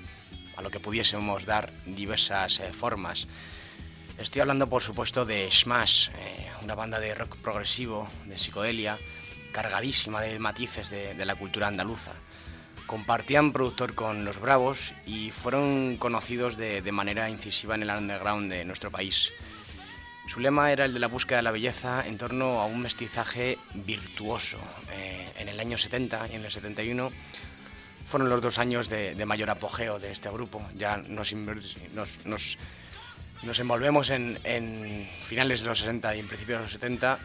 a 0.55 0.63
lo 0.63 0.71
que 0.71 0.79
pudiésemos 0.79 1.45
dar 1.45 1.71
diversas 1.85 2.59
eh, 2.61 2.73
formas. 2.73 3.27
Estoy 4.17 4.41
hablando, 4.41 4.67
por 4.67 4.81
supuesto, 4.81 5.23
de 5.23 5.51
Smash, 5.51 6.09
una 6.63 6.73
banda 6.73 6.99
de 6.99 7.13
rock 7.13 7.35
progresivo, 7.35 8.09
de 8.25 8.39
psicodelia, 8.39 8.97
cargadísima 9.51 10.19
de 10.19 10.39
matices 10.39 10.89
de 10.89 11.25
la 11.25 11.35
cultura 11.35 11.67
andaluza. 11.67 12.13
Compartían 12.85 13.51
productor 13.51 13.95
con 13.95 14.25
Los 14.25 14.39
Bravos 14.39 14.93
y 15.05 15.31
fueron 15.31 15.97
conocidos 15.97 16.55
de, 16.57 16.81
manera 16.91 17.29
incisiva 17.29 17.75
en 17.75 17.83
el 17.83 17.89
underground 17.89 18.51
de 18.51 18.63
nuestro 18.65 18.91
país. 18.91 19.31
Su 20.27 20.39
lema 20.39 20.71
era 20.71 20.85
el 20.85 20.93
de 20.93 20.99
la 20.99 21.07
búsqueda 21.07 21.37
de 21.37 21.43
la 21.43 21.51
belleza 21.51 22.05
en 22.05 22.17
torno 22.17 22.61
a 22.61 22.65
un 22.65 22.81
mestizaje 22.81 23.57
virtuoso. 23.73 24.57
Eh, 24.91 25.27
en 25.39 25.49
el 25.49 25.59
año 25.59 25.77
70 25.77 26.27
y 26.31 26.35
en 26.35 26.45
el 26.45 26.51
71 26.51 27.11
fueron 28.05 28.29
los 28.29 28.41
dos 28.41 28.59
años 28.59 28.87
de, 28.89 29.25
mayor 29.25 29.49
apogeo 29.49 29.99
de 29.99 30.11
este 30.11 30.29
grupo. 30.29 30.61
Ya 30.75 30.97
nos 30.97 31.31
envolvemos 33.59 34.09
en, 34.11 34.39
en 34.43 35.09
finales 35.23 35.61
de 35.61 35.67
los 35.67 35.79
60 35.79 36.15
y 36.15 36.19
en 36.19 36.27
principios 36.27 36.59
de 36.59 36.63
los 36.63 36.71
70 36.71 37.19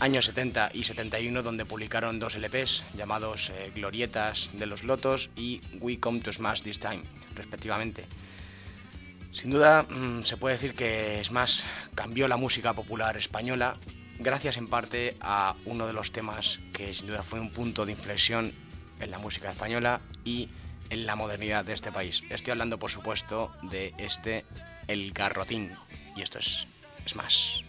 años 0.00 0.26
70 0.26 0.70
y 0.74 0.84
71 0.84 1.42
donde 1.42 1.64
publicaron 1.64 2.18
dos 2.18 2.36
LPs 2.36 2.84
llamados 2.94 3.50
eh, 3.50 3.72
Glorietas 3.74 4.50
de 4.54 4.66
los 4.66 4.84
Lotos 4.84 5.30
y 5.36 5.60
We 5.80 5.98
Come 5.98 6.20
to 6.20 6.32
Smash 6.32 6.62
This 6.62 6.80
Time, 6.80 7.02
respectivamente. 7.34 8.06
Sin 9.32 9.50
duda 9.50 9.82
mm, 9.82 10.22
se 10.24 10.36
puede 10.36 10.54
decir 10.54 10.74
que 10.74 11.22
Smash 11.24 11.62
cambió 11.94 12.28
la 12.28 12.36
música 12.36 12.72
popular 12.72 13.16
española 13.16 13.76
gracias 14.18 14.56
en 14.56 14.68
parte 14.68 15.16
a 15.20 15.54
uno 15.64 15.86
de 15.86 15.92
los 15.92 16.12
temas 16.12 16.60
que 16.72 16.94
sin 16.94 17.06
duda 17.06 17.22
fue 17.22 17.40
un 17.40 17.50
punto 17.50 17.84
de 17.84 17.92
inflexión 17.92 18.52
en 19.00 19.10
la 19.10 19.18
música 19.18 19.50
española 19.50 20.00
y 20.24 20.48
en 20.90 21.06
la 21.06 21.16
modernidad 21.16 21.64
de 21.64 21.74
este 21.74 21.92
país. 21.92 22.22
Estoy 22.30 22.52
hablando 22.52 22.78
por 22.78 22.90
supuesto 22.90 23.52
de 23.62 23.92
este 23.98 24.44
El 24.88 25.12
Garrotín 25.12 25.72
y 26.16 26.22
esto 26.22 26.38
es 26.38 26.66
Smash. 27.06 27.65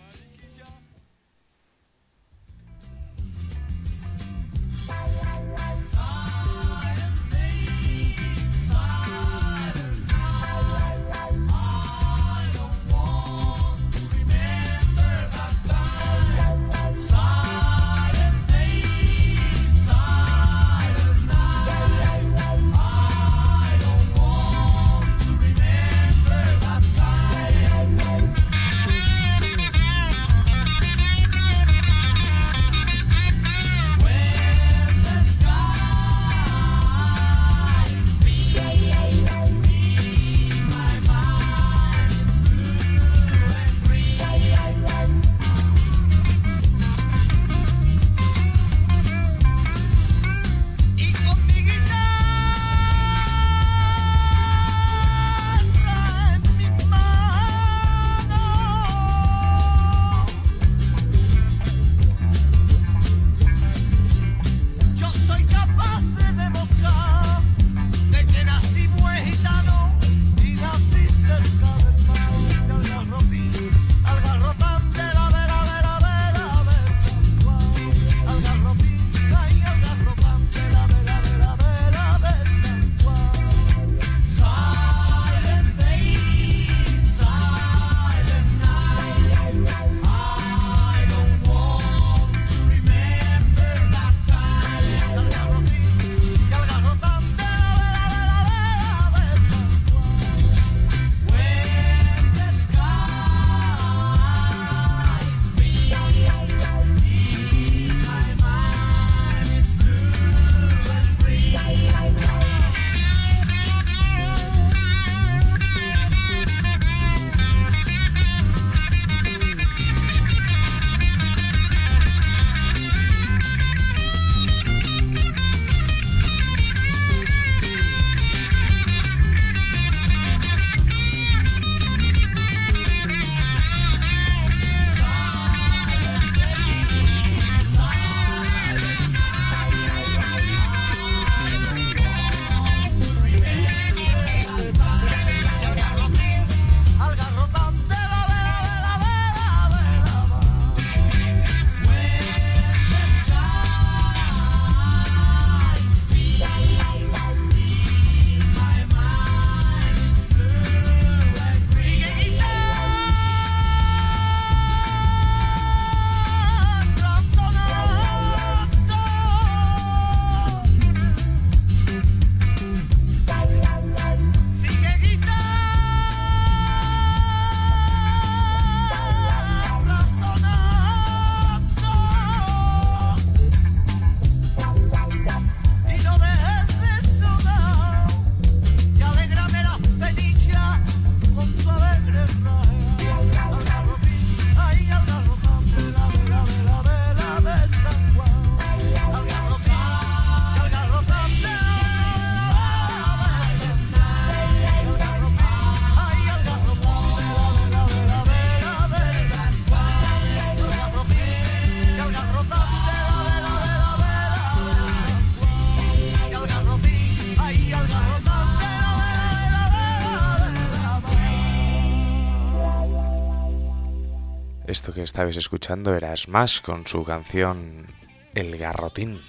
Estabais 225.08 225.38
escuchando 225.38 225.96
era 225.96 226.16
Smash 226.16 226.60
con 226.62 226.86
su 226.86 227.04
canción 227.04 227.88
El 228.36 228.58
Garrotín. 228.58 229.22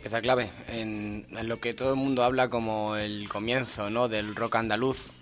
Pieza 0.00 0.20
clave 0.20 0.50
en, 0.68 1.26
lo 1.44 1.60
que 1.60 1.74
todo 1.74 1.90
el 1.90 1.96
mundo 1.96 2.24
habla 2.24 2.48
como 2.48 2.96
el 2.96 3.28
comienzo 3.28 3.88
¿no? 3.90 4.08
del 4.08 4.34
rock 4.34 4.56
andaluz 4.56 5.12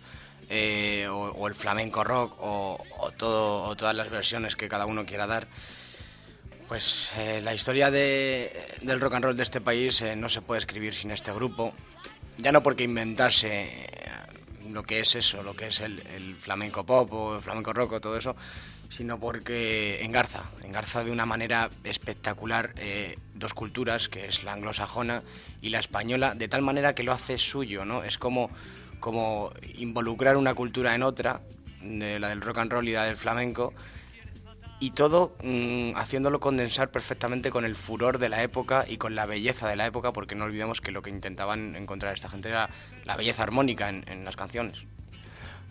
eh, 0.49 1.07
o, 1.11 1.47
el 1.49 1.55
flamenco 1.55 2.03
rock 2.05 2.35
o, 2.41 2.83
o 2.99 3.11
todo, 3.13 3.65
o 3.65 3.77
todas 3.77 3.95
las 3.95 4.09
versiones 4.09 4.57
que 4.57 4.69
cada 4.69 4.87
uno 4.87 5.05
quiera 5.05 5.27
dar. 5.27 5.49
Pues 6.69 7.11
eh, 7.19 7.41
la 7.43 7.53
historia 7.55 7.91
de- 7.91 8.53
del 8.81 9.01
rock 9.01 9.15
and 9.15 9.25
roll 9.25 9.37
de 9.37 9.43
este 9.43 9.61
país 9.61 10.01
eh, 10.03 10.15
no 10.17 10.29
se 10.29 10.41
puede 10.41 10.61
escribir 10.61 10.95
sin 10.95 11.11
este 11.11 11.33
grupo. 11.33 11.75
Ya 12.39 12.53
no 12.53 12.63
porque 12.63 12.85
inventarse 12.85 13.69
lo 14.73 14.83
que 14.83 15.01
es 15.01 15.15
eso, 15.15 15.43
lo 15.43 15.55
que 15.55 15.69
es 15.69 15.81
el, 15.81 16.37
flamenco 16.39 16.85
pop 16.85 17.13
o 17.13 17.37
el 17.37 17.43
flamenco 17.43 17.73
rock 17.73 17.93
o 17.93 18.01
todo 18.01 18.17
eso, 18.17 18.37
sino 18.89 19.19
porque 19.19 20.03
engarza, 20.03 20.51
engarza 20.65 21.05
de 21.05 21.11
una 21.11 21.27
manera 21.27 21.71
espectacular 21.85 22.73
eh, 22.77 23.17
dos 23.35 23.55
culturas, 23.55 24.09
que 24.09 24.27
es 24.27 24.45
la 24.45 24.53
anglosajona 24.53 25.23
y 25.61 25.71
la 25.71 25.79
española, 25.79 26.35
de 26.35 26.49
tal 26.49 26.63
manera 26.63 26.95
que 26.95 27.03
lo 27.03 27.13
hace 27.13 27.39
suyo, 27.39 27.85
¿no? 27.85 28.03
Es 28.03 28.19
como, 28.19 28.51
como 28.99 29.53
involucrar 29.75 30.37
una 30.37 30.55
cultura 30.55 30.95
en 30.95 31.03
otra, 31.03 31.41
de 31.83 32.19
la 32.19 32.29
del 32.29 32.41
rock 32.41 32.59
and 32.59 32.73
roll 32.73 32.89
y 32.89 32.93
la 32.93 33.05
del 33.05 33.17
flamenco, 33.17 33.73
y 34.81 34.93
todo 34.93 35.37
mm, 35.45 35.93
haciéndolo 35.97 36.41
condensar 36.41 36.91
perfectamente 36.91 37.51
con 37.51 37.65
el 37.67 37.77
furor 37.77 38.19
de 38.19 38.31
la 38.31 38.43
época 38.43 38.87
y 38.89 38.97
con 38.97 39.15
la 39.15 39.27
belleza 39.27 39.69
de 39.69 39.77
la 39.77 39.87
época, 39.87 40.13
porque 40.13 40.35
no 40.35 40.45
olvidemos 40.47 40.81
que 40.81 40.91
lo 40.91 41.03
que 41.03 41.11
intentaban 41.11 41.77
encontrar 41.77 42.15
esta 42.15 42.31
gente 42.31 42.49
era 42.49 42.71
la 43.05 43.17
belleza 43.17 43.43
armónica 43.43 43.91
en, 43.91 44.25
las 44.25 44.37
canciones. 44.37 44.79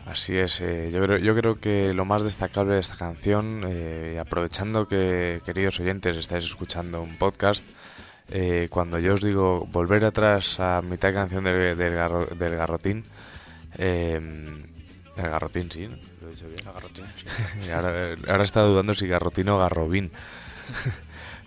Así 0.06 0.38
es, 0.38 0.62
eh, 0.62 0.90
yo, 0.94 1.02
creo, 1.04 1.18
yo 1.18 1.36
creo 1.36 1.60
que 1.60 1.94
lo 1.94 2.06
más 2.06 2.22
destacable 2.24 2.76
de 2.76 2.80
esta 2.80 2.96
canción, 2.96 3.64
eh, 3.68 4.18
aprovechando 4.20 4.88
que 4.88 5.42
queridos 5.46 5.80
oyentes 5.80 6.16
estáis 6.16 6.46
escuchando 6.46 7.02
un 7.02 7.18
podcast, 7.18 7.64
eh, 8.30 8.68
cuando 8.70 9.00
yo 9.00 9.16
os 9.16 9.22
digo 9.22 9.68
volver 9.72 10.06
atrás 10.06 10.60
a 10.60 10.82
mitad 10.84 11.10
de 11.10 11.14
canción 11.16 11.44
del, 11.44 11.76
del, 11.78 11.94
garro- 11.96 12.28
del 12.28 12.56
garrotín, 12.56 13.04
eh, 13.78 14.20
el 15.24 15.30
garrotín 15.30 15.72
sí, 15.72 15.88
¿no? 15.88 15.98
Lo 16.22 16.28
he 16.28 16.32
dicho 16.32 16.48
bien. 16.48 16.60
La 16.66 16.72
garrotina, 16.74 17.08
sí. 17.16 17.70
Ahora, 17.72 18.16
ahora 18.28 18.44
estado 18.44 18.70
dudando 18.72 18.94
si 18.96 19.08
garrotín 19.08 19.50
o 19.50 19.58
garrobín. 19.60 20.12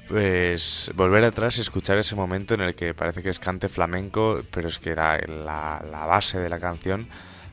Pues 0.09 0.91
volver 0.95 1.25
atrás 1.25 1.57
y 1.59 1.61
escuchar 1.63 1.97
ese 1.97 2.15
momento 2.17 2.55
en 2.55 2.61
el 2.61 2.75
que 2.75 2.93
parece 2.93 3.23
que 3.23 3.31
es 3.31 3.39
cante 3.39 3.69
flamenco, 3.69 4.43
pero 4.51 4.69
es 4.69 4.79
que 4.79 4.95
la, 4.95 5.17
la, 5.19 5.83
la 5.91 6.07
base 6.07 6.39
de 6.39 6.49
la 6.51 6.59
canción 6.59 7.07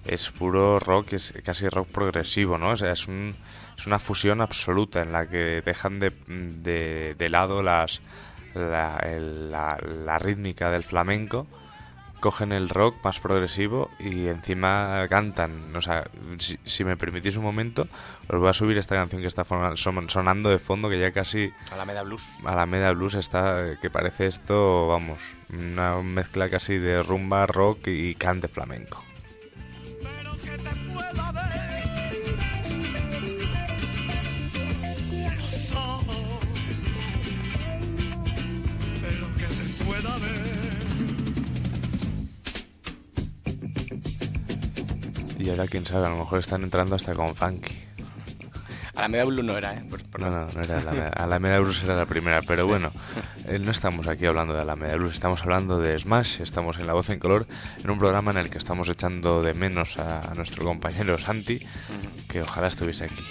es 0.05 0.29
puro 0.31 0.79
rock, 0.79 1.13
es 1.13 1.33
casi 1.43 1.69
rock 1.69 1.87
progresivo, 1.89 2.57
¿no? 2.57 2.71
O 2.71 2.75
sea, 2.75 2.91
es, 2.91 3.07
un, 3.07 3.35
es 3.77 3.85
una 3.87 3.99
fusión 3.99 4.41
absoluta 4.41 5.01
en 5.01 5.11
la 5.13 5.27
que 5.29 5.61
dejan 5.63 5.99
de, 5.99 6.11
de, 6.27 7.15
de 7.17 7.29
lado 7.29 7.61
las, 7.63 8.01
la, 8.55 8.97
el- 9.03 9.51
la, 9.51 9.77
la 10.05 10.17
rítmica 10.19 10.69
del 10.71 10.83
flamenco 10.83 11.47
cogen 12.19 12.51
el 12.51 12.69
rock 12.69 12.95
más 13.03 13.19
progresivo 13.19 13.89
y 13.99 14.27
encima 14.27 15.05
cantan. 15.09 15.75
O 15.75 15.81
sea, 15.81 16.09
si, 16.37 16.57
si 16.63 16.83
me 16.83 16.97
permitís 16.97 17.37
un 17.37 17.43
momento, 17.43 17.87
os 18.27 18.39
voy 18.39 18.49
a 18.49 18.53
subir 18.53 18.77
esta 18.77 18.95
canción 18.95 19.21
que 19.21 19.27
está 19.27 19.45
sonando 19.75 20.49
de 20.49 20.59
fondo, 20.59 20.89
que 20.89 20.99
ya 20.99 21.11
casi 21.11 21.51
Alameda 21.71 22.03
Blues. 22.03 22.27
a 22.45 22.55
la 22.55 22.65
media 22.65 22.91
blues 22.91 23.15
está, 23.15 23.77
que 23.81 23.89
parece 23.89 24.27
esto, 24.27 24.87
vamos, 24.87 25.21
una 25.49 26.01
mezcla 26.01 26.49
casi 26.49 26.77
de 26.77 27.01
rumba, 27.01 27.45
rock 27.45 27.87
y 27.87 28.15
cante 28.15 28.47
flamenco. 28.47 29.03
Pero 30.01 30.35
Y 45.49 45.51
ahora 45.51 45.65
quién 45.65 45.83
sabe, 45.83 46.05
a 46.05 46.09
lo 46.09 46.17
mejor 46.17 46.37
están 46.37 46.61
entrando 46.61 46.95
hasta 46.95 47.15
con 47.15 47.35
funky. 47.35 47.73
Alameda 48.95 49.23
Blues 49.25 49.43
no 49.43 49.57
era, 49.57 49.73
¿eh? 49.73 49.83
Por- 49.89 50.03
por- 50.03 50.21
No, 50.21 50.29
no, 50.29 50.45
no 50.45 50.61
era 50.61 50.79
la, 50.83 51.07
Alameda 51.07 51.57
Blues 51.59 51.81
era 51.83 51.95
la 51.95 52.05
primera, 52.05 52.43
pero 52.43 52.67
bueno, 52.67 52.91
eh, 53.47 53.57
no 53.57 53.71
estamos 53.71 54.07
aquí 54.07 54.27
hablando 54.27 54.53
de 54.53 54.61
Alameda 54.61 54.95
Blues, 54.97 55.13
estamos 55.15 55.41
hablando 55.41 55.79
de 55.79 55.97
Smash, 55.97 56.39
estamos 56.41 56.77
en 56.77 56.85
La 56.85 56.93
Voz 56.93 57.09
en 57.09 57.17
Color, 57.17 57.47
en 57.83 57.89
un 57.89 57.97
programa 57.97 58.29
en 58.29 58.37
el 58.37 58.51
que 58.51 58.59
estamos 58.59 58.89
echando 58.89 59.41
de 59.41 59.55
menos 59.55 59.97
a, 59.97 60.19
a 60.19 60.35
nuestro 60.35 60.63
compañero 60.63 61.17
Santi, 61.17 61.65
que 62.27 62.43
ojalá 62.43 62.67
estuviese 62.67 63.05
aquí. 63.05 63.23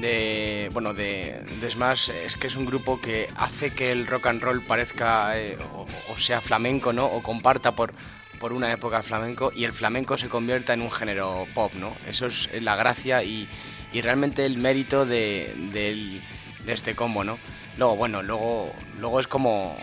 de 0.00 0.70
bueno 0.72 0.94
de, 0.94 1.42
de 1.60 1.70
Smash 1.72 2.10
es 2.10 2.36
que 2.36 2.46
es 2.46 2.54
un 2.54 2.66
grupo 2.66 3.00
que 3.00 3.26
hace 3.36 3.70
que 3.72 3.90
el 3.90 4.06
rock 4.06 4.26
and 4.28 4.40
roll 4.42 4.60
parezca 4.62 5.36
eh, 5.40 5.58
o, 5.74 5.86
o 6.12 6.18
sea 6.18 6.40
flamenco 6.40 6.92
no 6.92 7.06
o 7.06 7.20
comparta 7.20 7.72
por 7.74 7.94
por 8.40 8.52
una 8.52 8.70
época 8.72 9.02
flamenco 9.02 9.52
y 9.54 9.64
el 9.64 9.72
flamenco 9.72 10.16
se 10.18 10.28
convierta 10.28 10.72
en 10.74 10.82
un 10.82 10.90
género 10.90 11.46
pop 11.54 11.72
no 11.74 11.94
eso 12.08 12.26
es 12.26 12.48
la 12.62 12.76
gracia 12.76 13.22
y, 13.22 13.48
y 13.92 14.00
realmente 14.02 14.44
el 14.46 14.58
mérito 14.58 15.06
de, 15.06 15.54
del- 15.72 16.20
de 16.64 16.72
este 16.72 16.94
combo 16.94 17.24
no 17.24 17.38
luego 17.78 17.96
bueno 17.96 18.22
luego 18.22 18.72
luego 18.98 19.20
es 19.20 19.26
como 19.26 19.76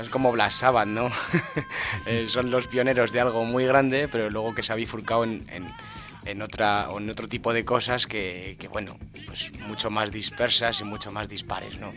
es 0.00 0.08
como 0.08 0.30
Black 0.32 0.50
Sabbath 0.52 0.86
no 0.88 1.10
Eh, 2.06 2.26
son 2.28 2.50
los 2.50 2.68
pioneros 2.68 3.12
de 3.12 3.20
algo 3.20 3.44
muy 3.44 3.64
grande 3.66 4.08
pero 4.08 4.30
luego 4.30 4.54
que 4.54 4.62
se 4.62 4.72
ha 4.72 4.76
bifurcado 4.76 5.24
en, 5.24 5.46
en- 5.50 5.72
en 6.24 6.42
otra 6.42 6.88
en 6.96 7.08
otro 7.10 7.26
tipo 7.28 7.52
de 7.52 7.64
cosas 7.64 8.06
que, 8.06 8.56
que, 8.58 8.68
bueno 8.68 8.98
pues 9.26 9.52
mucho 9.60 9.88
más 9.90 10.10
dispersas 10.10 10.80
y 10.80 10.84
mucho 10.84 11.10
más 11.10 11.28
dispares 11.28 11.78
no 11.80 11.92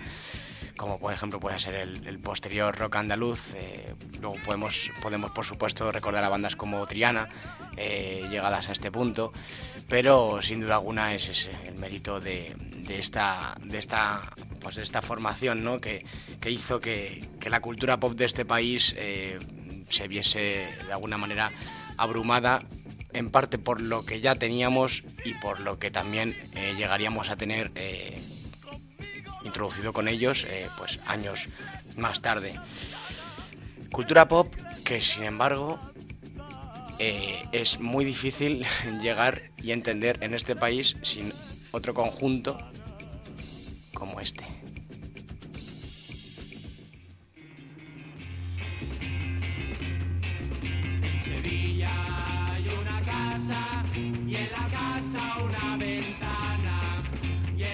como 0.81 0.97
por 0.97 1.13
ejemplo 1.13 1.39
puede 1.39 1.59
ser 1.59 1.75
el, 1.75 2.19
posterior 2.21 2.75
rock 2.75 2.95
andaluz 2.95 3.53
eh, 3.53 3.93
luego 4.19 4.37
podemos 4.43 4.89
podemos 4.99 5.29
por 5.29 5.45
supuesto 5.45 5.91
recordar 5.91 6.23
a 6.23 6.29
bandas 6.29 6.55
como 6.55 6.83
Triana 6.87 7.29
eh, 7.77 8.25
llegadas 8.31 8.67
a 8.67 8.71
este 8.71 8.91
punto 8.91 9.31
pero 9.87 10.41
sin 10.41 10.59
duda 10.59 10.75
alguna 10.75 11.13
es 11.13 11.29
ese 11.29 11.51
el 11.67 11.75
mérito 11.75 12.19
de, 12.19 12.55
esta 12.89 13.55
de 13.63 13.77
esta 13.77 14.33
pues 14.59 14.77
de 14.77 14.81
esta 14.81 15.03
formación 15.03 15.63
¿no? 15.63 15.79
que, 15.79 16.03
que 16.39 16.49
hizo 16.49 16.79
que, 16.79 17.29
que 17.39 17.51
la 17.51 17.59
cultura 17.59 17.99
pop 17.99 18.13
de 18.13 18.25
este 18.25 18.43
país 18.43 18.95
eh, 18.97 19.37
se 19.87 20.07
viese 20.07 20.67
de 20.87 20.93
alguna 20.93 21.19
manera 21.19 21.51
abrumada 21.97 22.63
en 23.13 23.29
parte 23.29 23.59
por 23.59 23.81
lo 23.81 24.03
que 24.03 24.19
ya 24.19 24.33
teníamos 24.33 25.03
y 25.25 25.35
por 25.35 25.59
lo 25.59 25.77
que 25.77 25.91
también 25.91 26.35
llegaríamos 26.75 27.29
a 27.29 27.35
tener 27.35 27.71
introducido 29.51 29.91
con 29.91 30.07
ellos 30.07 30.45
eh, 30.45 30.69
pues 30.77 30.99
años 31.05 31.49
más 31.97 32.21
tarde. 32.21 32.57
Cultura 33.91 34.29
pop 34.29 34.53
que 34.85 35.01
sin 35.01 35.23
embargo 35.25 35.77
eh, 36.99 37.43
es 37.51 37.81
muy 37.81 38.05
difícil 38.05 38.65
llegar 39.01 39.51
y 39.57 39.71
entender 39.71 40.17
en 40.21 40.33
este 40.33 40.55
país 40.55 40.95
sin 41.01 41.33
otro 41.71 41.93
conjunto 41.93 42.57
como 43.93 44.21
este. 44.21 44.60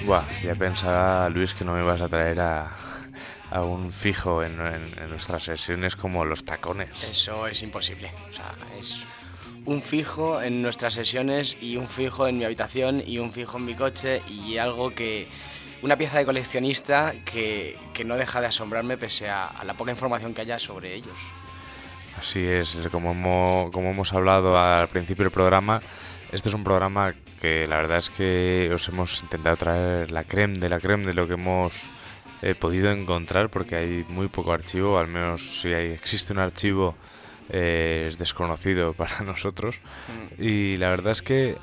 Buah, 0.08 0.24
ya 0.42 0.56
pensaba 0.56 1.28
Luis 1.30 1.54
que 1.54 1.66
no 1.66 1.74
me 1.74 1.82
ibas 1.82 2.00
a 2.00 2.08
traer 2.08 2.40
a, 2.40 2.70
a 3.52 3.62
un 3.62 3.92
fijo 3.92 4.42
en, 4.42 4.54
en- 4.60 5.00
en 5.04 5.10
nuestras 5.10 5.44
sesiones 5.44 5.96
como 5.98 6.24
los 6.24 6.46
tacones. 6.46 6.90
Eso 7.04 7.46
es 7.48 7.62
imposible. 7.62 8.10
O 8.30 8.34
sea, 8.34 8.54
es 8.80 9.06
un 9.66 9.82
fijo 9.82 10.42
en 10.42 10.62
nuestras 10.62 10.94
sesiones 10.94 11.58
y 11.62 11.76
un 11.76 11.88
fijo 11.90 12.26
en 12.28 12.38
mi 12.38 12.46
habitación 12.46 13.04
y 13.06 13.20
un 13.20 13.34
fijo 13.34 13.58
en 13.58 13.66
mi 13.66 13.76
coche 13.76 14.22
y 14.30 14.58
algo 14.58 14.92
que... 14.96 15.28
Una 15.84 15.96
pieza 15.96 16.18
de 16.18 16.26
coleccionista 16.26 17.14
que, 17.24 17.78
que 17.94 18.04
no 18.04 18.16
deja 18.16 18.42
de 18.42 18.48
asombrarme 18.48 18.98
pese 18.98 19.30
a, 19.30 19.46
a 19.46 19.64
la 19.64 19.76
poca 19.76 19.92
información 19.92 20.34
que 20.34 20.42
haya 20.42 20.58
sobre 20.58 20.96
ellos. 20.96 21.14
Así 22.20 22.44
es, 22.44 22.76
como 22.92 23.12
hemos, 23.12 23.70
como 23.72 23.92
hemos 23.92 24.12
hablado 24.12 24.58
al 24.58 24.88
principio 24.88 25.26
del 25.26 25.32
programa, 25.32 25.80
este 26.32 26.50
es 26.50 26.56
un 26.56 26.64
programa 26.64 27.14
que 27.40 27.68
la 27.68 27.78
verdad 27.78 27.98
es 28.00 28.10
que 28.10 28.70
os 28.74 28.88
hemos 28.90 29.22
intentado 29.24 29.56
traer 29.58 30.12
la 30.12 30.24
creme 30.24 30.60
de 30.60 30.70
la 30.70 30.80
creme 30.80 31.06
de 31.06 31.14
lo 31.14 31.28
que 31.28 31.34
hemos 31.34 31.74
eh, 32.42 32.56
podido 32.56 32.92
encontrar, 32.92 33.50
porque 33.50 33.76
hay 33.76 34.06
muy 34.10 34.28
poco 34.28 34.52
archivo, 34.54 35.00
al 35.00 35.08
menos 35.08 35.62
si 35.62 35.74
hay- 35.74 35.92
existe 35.92 36.34
un 36.34 36.40
archivo 36.40 36.96
eh, 37.50 38.06
es 38.10 38.18
desconocido 38.18 38.94
para 39.02 39.22
nosotros. 39.22 39.80
Y 40.38 40.78
la 40.78 40.90
verdad 40.90 41.14
es 41.14 41.22
que 41.22 41.58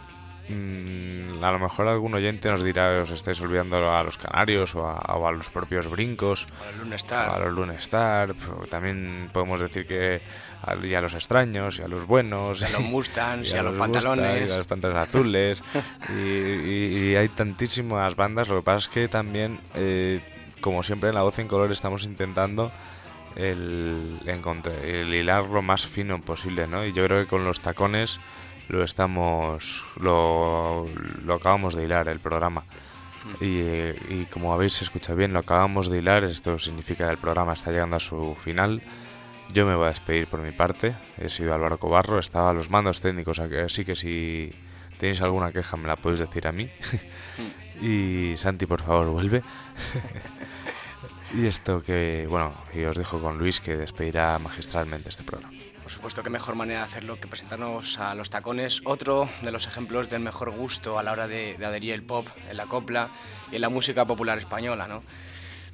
mm, 0.48 1.42
a 1.44 1.52
lo 1.52 1.58
mejor 1.58 1.88
algún 1.88 2.14
oyente 2.14 2.50
nos 2.50 2.62
dirá 2.62 3.02
os 3.02 3.10
estáis 3.10 3.40
olvidando 3.40 3.76
a 3.94 4.02
los 4.02 4.16
canarios 4.18 4.74
o 4.74 4.86
a, 4.86 4.96
o 5.16 5.26
a 5.28 5.32
los 5.32 5.50
propios 5.50 5.88
brincos 5.88 6.46
Para 6.58 6.70
el 6.70 6.78
Luna 6.78 6.96
Star. 6.96 7.30
a 7.34 7.38
los 7.38 7.52
Lone 7.52 7.76
Star, 7.76 8.34
pero 8.34 8.66
también 8.68 9.28
podemos 9.32 9.60
decir 9.60 9.86
que 9.86 10.20
a, 10.66 10.74
y 10.86 10.94
a 10.94 11.00
los 11.00 11.14
extraños, 11.14 11.78
y 11.78 11.82
a 11.82 11.88
los 11.88 12.06
buenos, 12.06 12.60
Y 12.60 12.64
a 12.64 12.70
los 12.70 12.80
Mustangs, 12.82 13.52
y 13.52 13.56
a 13.56 13.62
los 13.62 13.72
Mustang, 13.74 13.92
pantalones. 13.92 14.48
y 14.48 14.50
a 14.52 14.56
los 14.58 14.66
pantalones 14.66 15.02
azules, 15.08 15.62
y, 16.10 16.22
y- 16.22 17.08
y 17.10 17.16
hay 17.16 17.28
tantísimas 17.28 18.16
bandas, 18.16 18.48
lo 18.48 18.56
que 18.56 18.62
pasa 18.62 18.78
es 18.78 18.88
que 18.88 19.08
también, 19.08 19.58
eh, 19.74 20.20
como 20.60 20.82
siempre 20.82 21.08
en 21.10 21.14
La 21.14 21.22
Voz 21.22 21.38
en 21.38 21.48
Color, 21.48 21.70
estamos 21.72 22.04
intentando 22.04 22.72
el, 23.36 24.20
hilar 25.12 25.44
lo 25.46 25.62
más 25.62 25.86
fino 25.86 26.20
posible, 26.20 26.66
¿no? 26.66 26.84
Y 26.84 26.92
yo 26.92 27.04
creo 27.06 27.20
que 27.22 27.26
con 27.28 27.44
los 27.44 27.60
tacones 27.60 28.18
lo 28.68 28.82
estamos, 28.82 29.84
lo, 30.00 30.86
lo 31.24 31.34
acabamos 31.34 31.74
de 31.74 31.84
hilar 31.84 32.08
el 32.08 32.20
programa. 32.20 32.62
Y, 33.40 33.58
eh, 33.60 33.98
y 34.10 34.24
como 34.26 34.52
habéis 34.52 34.82
escuchado 34.82 35.16
bien, 35.16 35.32
lo 35.32 35.38
acabamos 35.40 35.88
de 35.90 35.98
hilar. 35.98 36.24
Esto 36.24 36.58
significa 36.58 37.06
que 37.06 37.12
el 37.12 37.18
programa 37.18 37.54
está 37.54 37.70
llegando 37.70 37.96
a 37.96 38.00
su 38.00 38.36
final. 38.42 38.82
Yo 39.52 39.66
me 39.66 39.74
voy 39.74 39.86
a 39.86 39.90
despedir 39.90 40.26
por 40.26 40.40
mi 40.40 40.52
parte. 40.52 40.94
He 41.18 41.28
sido 41.28 41.54
Álvaro 41.54 41.78
Cobarro, 41.78 42.18
estaba 42.18 42.50
a 42.50 42.52
los 42.52 42.70
mandos 42.70 43.00
técnicos, 43.00 43.38
así 43.38 43.84
que 43.84 43.94
si 43.94 44.52
tenéis 44.98 45.20
alguna 45.20 45.52
queja 45.52 45.76
me 45.76 45.86
la 45.86 45.96
podéis 45.96 46.20
decir 46.20 46.46
a 46.46 46.52
mí. 46.52 46.68
y 47.80 48.36
Santi, 48.36 48.66
por 48.66 48.82
favor, 48.82 49.08
vuelve. 49.08 49.42
y 51.34 51.46
esto 51.46 51.82
que, 51.82 52.26
bueno, 52.28 52.54
y 52.72 52.84
os 52.84 52.96
dejo 52.96 53.20
con 53.20 53.38
Luis 53.38 53.60
que 53.60 53.76
despedirá 53.76 54.38
magistralmente 54.38 55.08
este 55.08 55.22
programa. 55.22 55.52
Por 55.82 55.92
supuesto, 55.92 56.22
qué 56.22 56.30
mejor 56.30 56.54
manera 56.54 56.80
de 56.80 56.86
hacerlo 56.86 57.20
que 57.20 57.28
presentarnos 57.28 57.98
a 57.98 58.14
los 58.14 58.30
tacones. 58.30 58.80
Otro 58.84 59.28
de 59.42 59.52
los 59.52 59.66
ejemplos 59.66 60.08
del 60.08 60.20
mejor 60.20 60.50
gusto 60.50 60.98
a 60.98 61.02
la 61.02 61.12
hora 61.12 61.28
de, 61.28 61.58
de 61.58 61.66
adherir 61.66 61.92
el 61.92 62.02
pop 62.02 62.26
en 62.48 62.56
la 62.56 62.64
copla 62.64 63.10
y 63.52 63.56
en 63.56 63.60
la 63.60 63.68
música 63.68 64.06
popular 64.06 64.38
española, 64.38 64.88
¿no? 64.88 65.02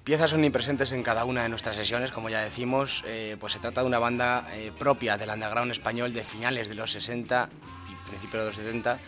Piezas 0.04 0.32
omnipresentes 0.32 0.92
en 0.92 1.02
cada 1.02 1.26
una 1.26 1.42
de 1.42 1.50
nuestras 1.50 1.76
sesiones, 1.76 2.10
como 2.10 2.30
ya 2.30 2.40
decimos, 2.40 3.04
eh, 3.06 3.36
pues 3.38 3.52
se 3.52 3.58
trata 3.58 3.82
de 3.82 3.86
una 3.86 3.98
banda 3.98 4.48
eh, 4.52 4.72
propia 4.76 5.18
del 5.18 5.28
underground 5.28 5.72
español 5.72 6.14
de 6.14 6.24
finales 6.24 6.70
de 6.70 6.74
los 6.74 6.92
60 6.92 7.50
y 7.90 8.08
principios 8.08 8.42
de 8.42 8.48
los 8.48 8.56
70, 8.56 8.98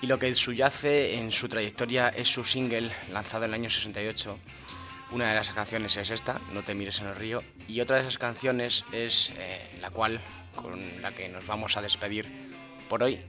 y 0.00 0.06
lo 0.06 0.18
que 0.18 0.34
subyace 0.34 1.18
en 1.18 1.30
su 1.30 1.46
trayectoria 1.48 2.08
es 2.08 2.28
su 2.28 2.42
single 2.42 2.90
lanzado 3.12 3.44
en 3.44 3.50
el 3.50 3.60
año 3.60 3.70
68. 3.70 4.38
Una 5.10 5.28
de 5.28 5.34
las 5.34 5.50
canciones 5.50 5.98
es 5.98 6.08
esta, 6.08 6.40
No 6.54 6.62
te 6.62 6.74
mires 6.74 7.00
en 7.00 7.08
el 7.08 7.16
río, 7.16 7.42
y 7.68 7.82
otra 7.82 7.96
de 7.96 8.02
esas 8.02 8.16
canciones 8.16 8.84
es 8.92 9.32
eh, 9.36 9.78
la 9.82 9.90
cual, 9.90 10.22
con 10.56 11.02
la 11.02 11.12
que 11.12 11.28
nos 11.28 11.46
vamos 11.46 11.76
a 11.76 11.82
despedir 11.82 12.50
por 12.88 13.02
hoy. 13.02 13.20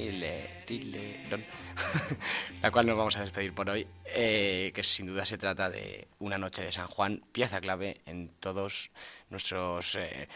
la 2.62 2.70
cual 2.70 2.86
nos 2.86 2.96
vamos 2.96 3.16
a 3.16 3.22
despedir 3.22 3.52
por 3.52 3.68
hoy, 3.70 3.86
eh, 4.06 4.72
que 4.74 4.82
sin 4.82 5.06
duda 5.06 5.26
se 5.26 5.38
trata 5.38 5.70
de 5.70 6.08
una 6.18 6.38
noche 6.38 6.62
de 6.62 6.72
San 6.72 6.88
Juan, 6.88 7.22
pieza 7.32 7.60
clave 7.60 8.00
en 8.06 8.30
todos 8.40 8.90
nuestros 9.30 9.96
eh, 9.96 10.28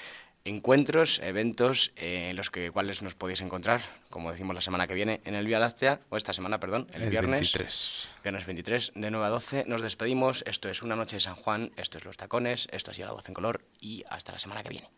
encuentros, 0.44 1.20
eventos 1.20 1.92
eh, 1.96 2.28
en 2.30 2.36
los 2.36 2.50
que, 2.50 2.70
cuales 2.70 3.02
nos 3.02 3.14
podéis 3.14 3.40
encontrar, 3.40 3.80
como 4.10 4.30
decimos 4.30 4.54
la 4.54 4.60
semana 4.60 4.86
que 4.86 4.94
viene, 4.94 5.20
en 5.24 5.34
el 5.34 5.46
Vía 5.46 5.58
Láctea, 5.58 6.00
o 6.10 6.16
esta 6.16 6.32
semana, 6.32 6.60
perdón, 6.60 6.88
el, 6.92 7.04
El 7.04 7.10
viernes. 7.10 7.40
23. 7.40 8.08
Viernes 8.22 8.46
23, 8.46 8.92
de 8.94 9.10
9 9.10 9.26
a 9.26 9.30
12. 9.30 9.64
Nos 9.66 9.82
despedimos. 9.82 10.44
Esto 10.46 10.68
es 10.68 10.82
Una 10.82 10.96
Noche 10.96 11.16
de 11.16 11.20
San 11.20 11.34
Juan, 11.34 11.72
esto 11.76 11.98
es 11.98 12.04
Los 12.04 12.16
Tacones, 12.16 12.68
esto 12.72 12.90
ha 12.90 12.94
sido 12.94 13.08
La 13.08 13.14
Voz 13.14 13.28
en 13.28 13.34
Color 13.34 13.64
y 13.80 14.04
hasta 14.08 14.32
la 14.32 14.38
semana 14.38 14.62
que 14.62 14.70
viene. 14.70 14.88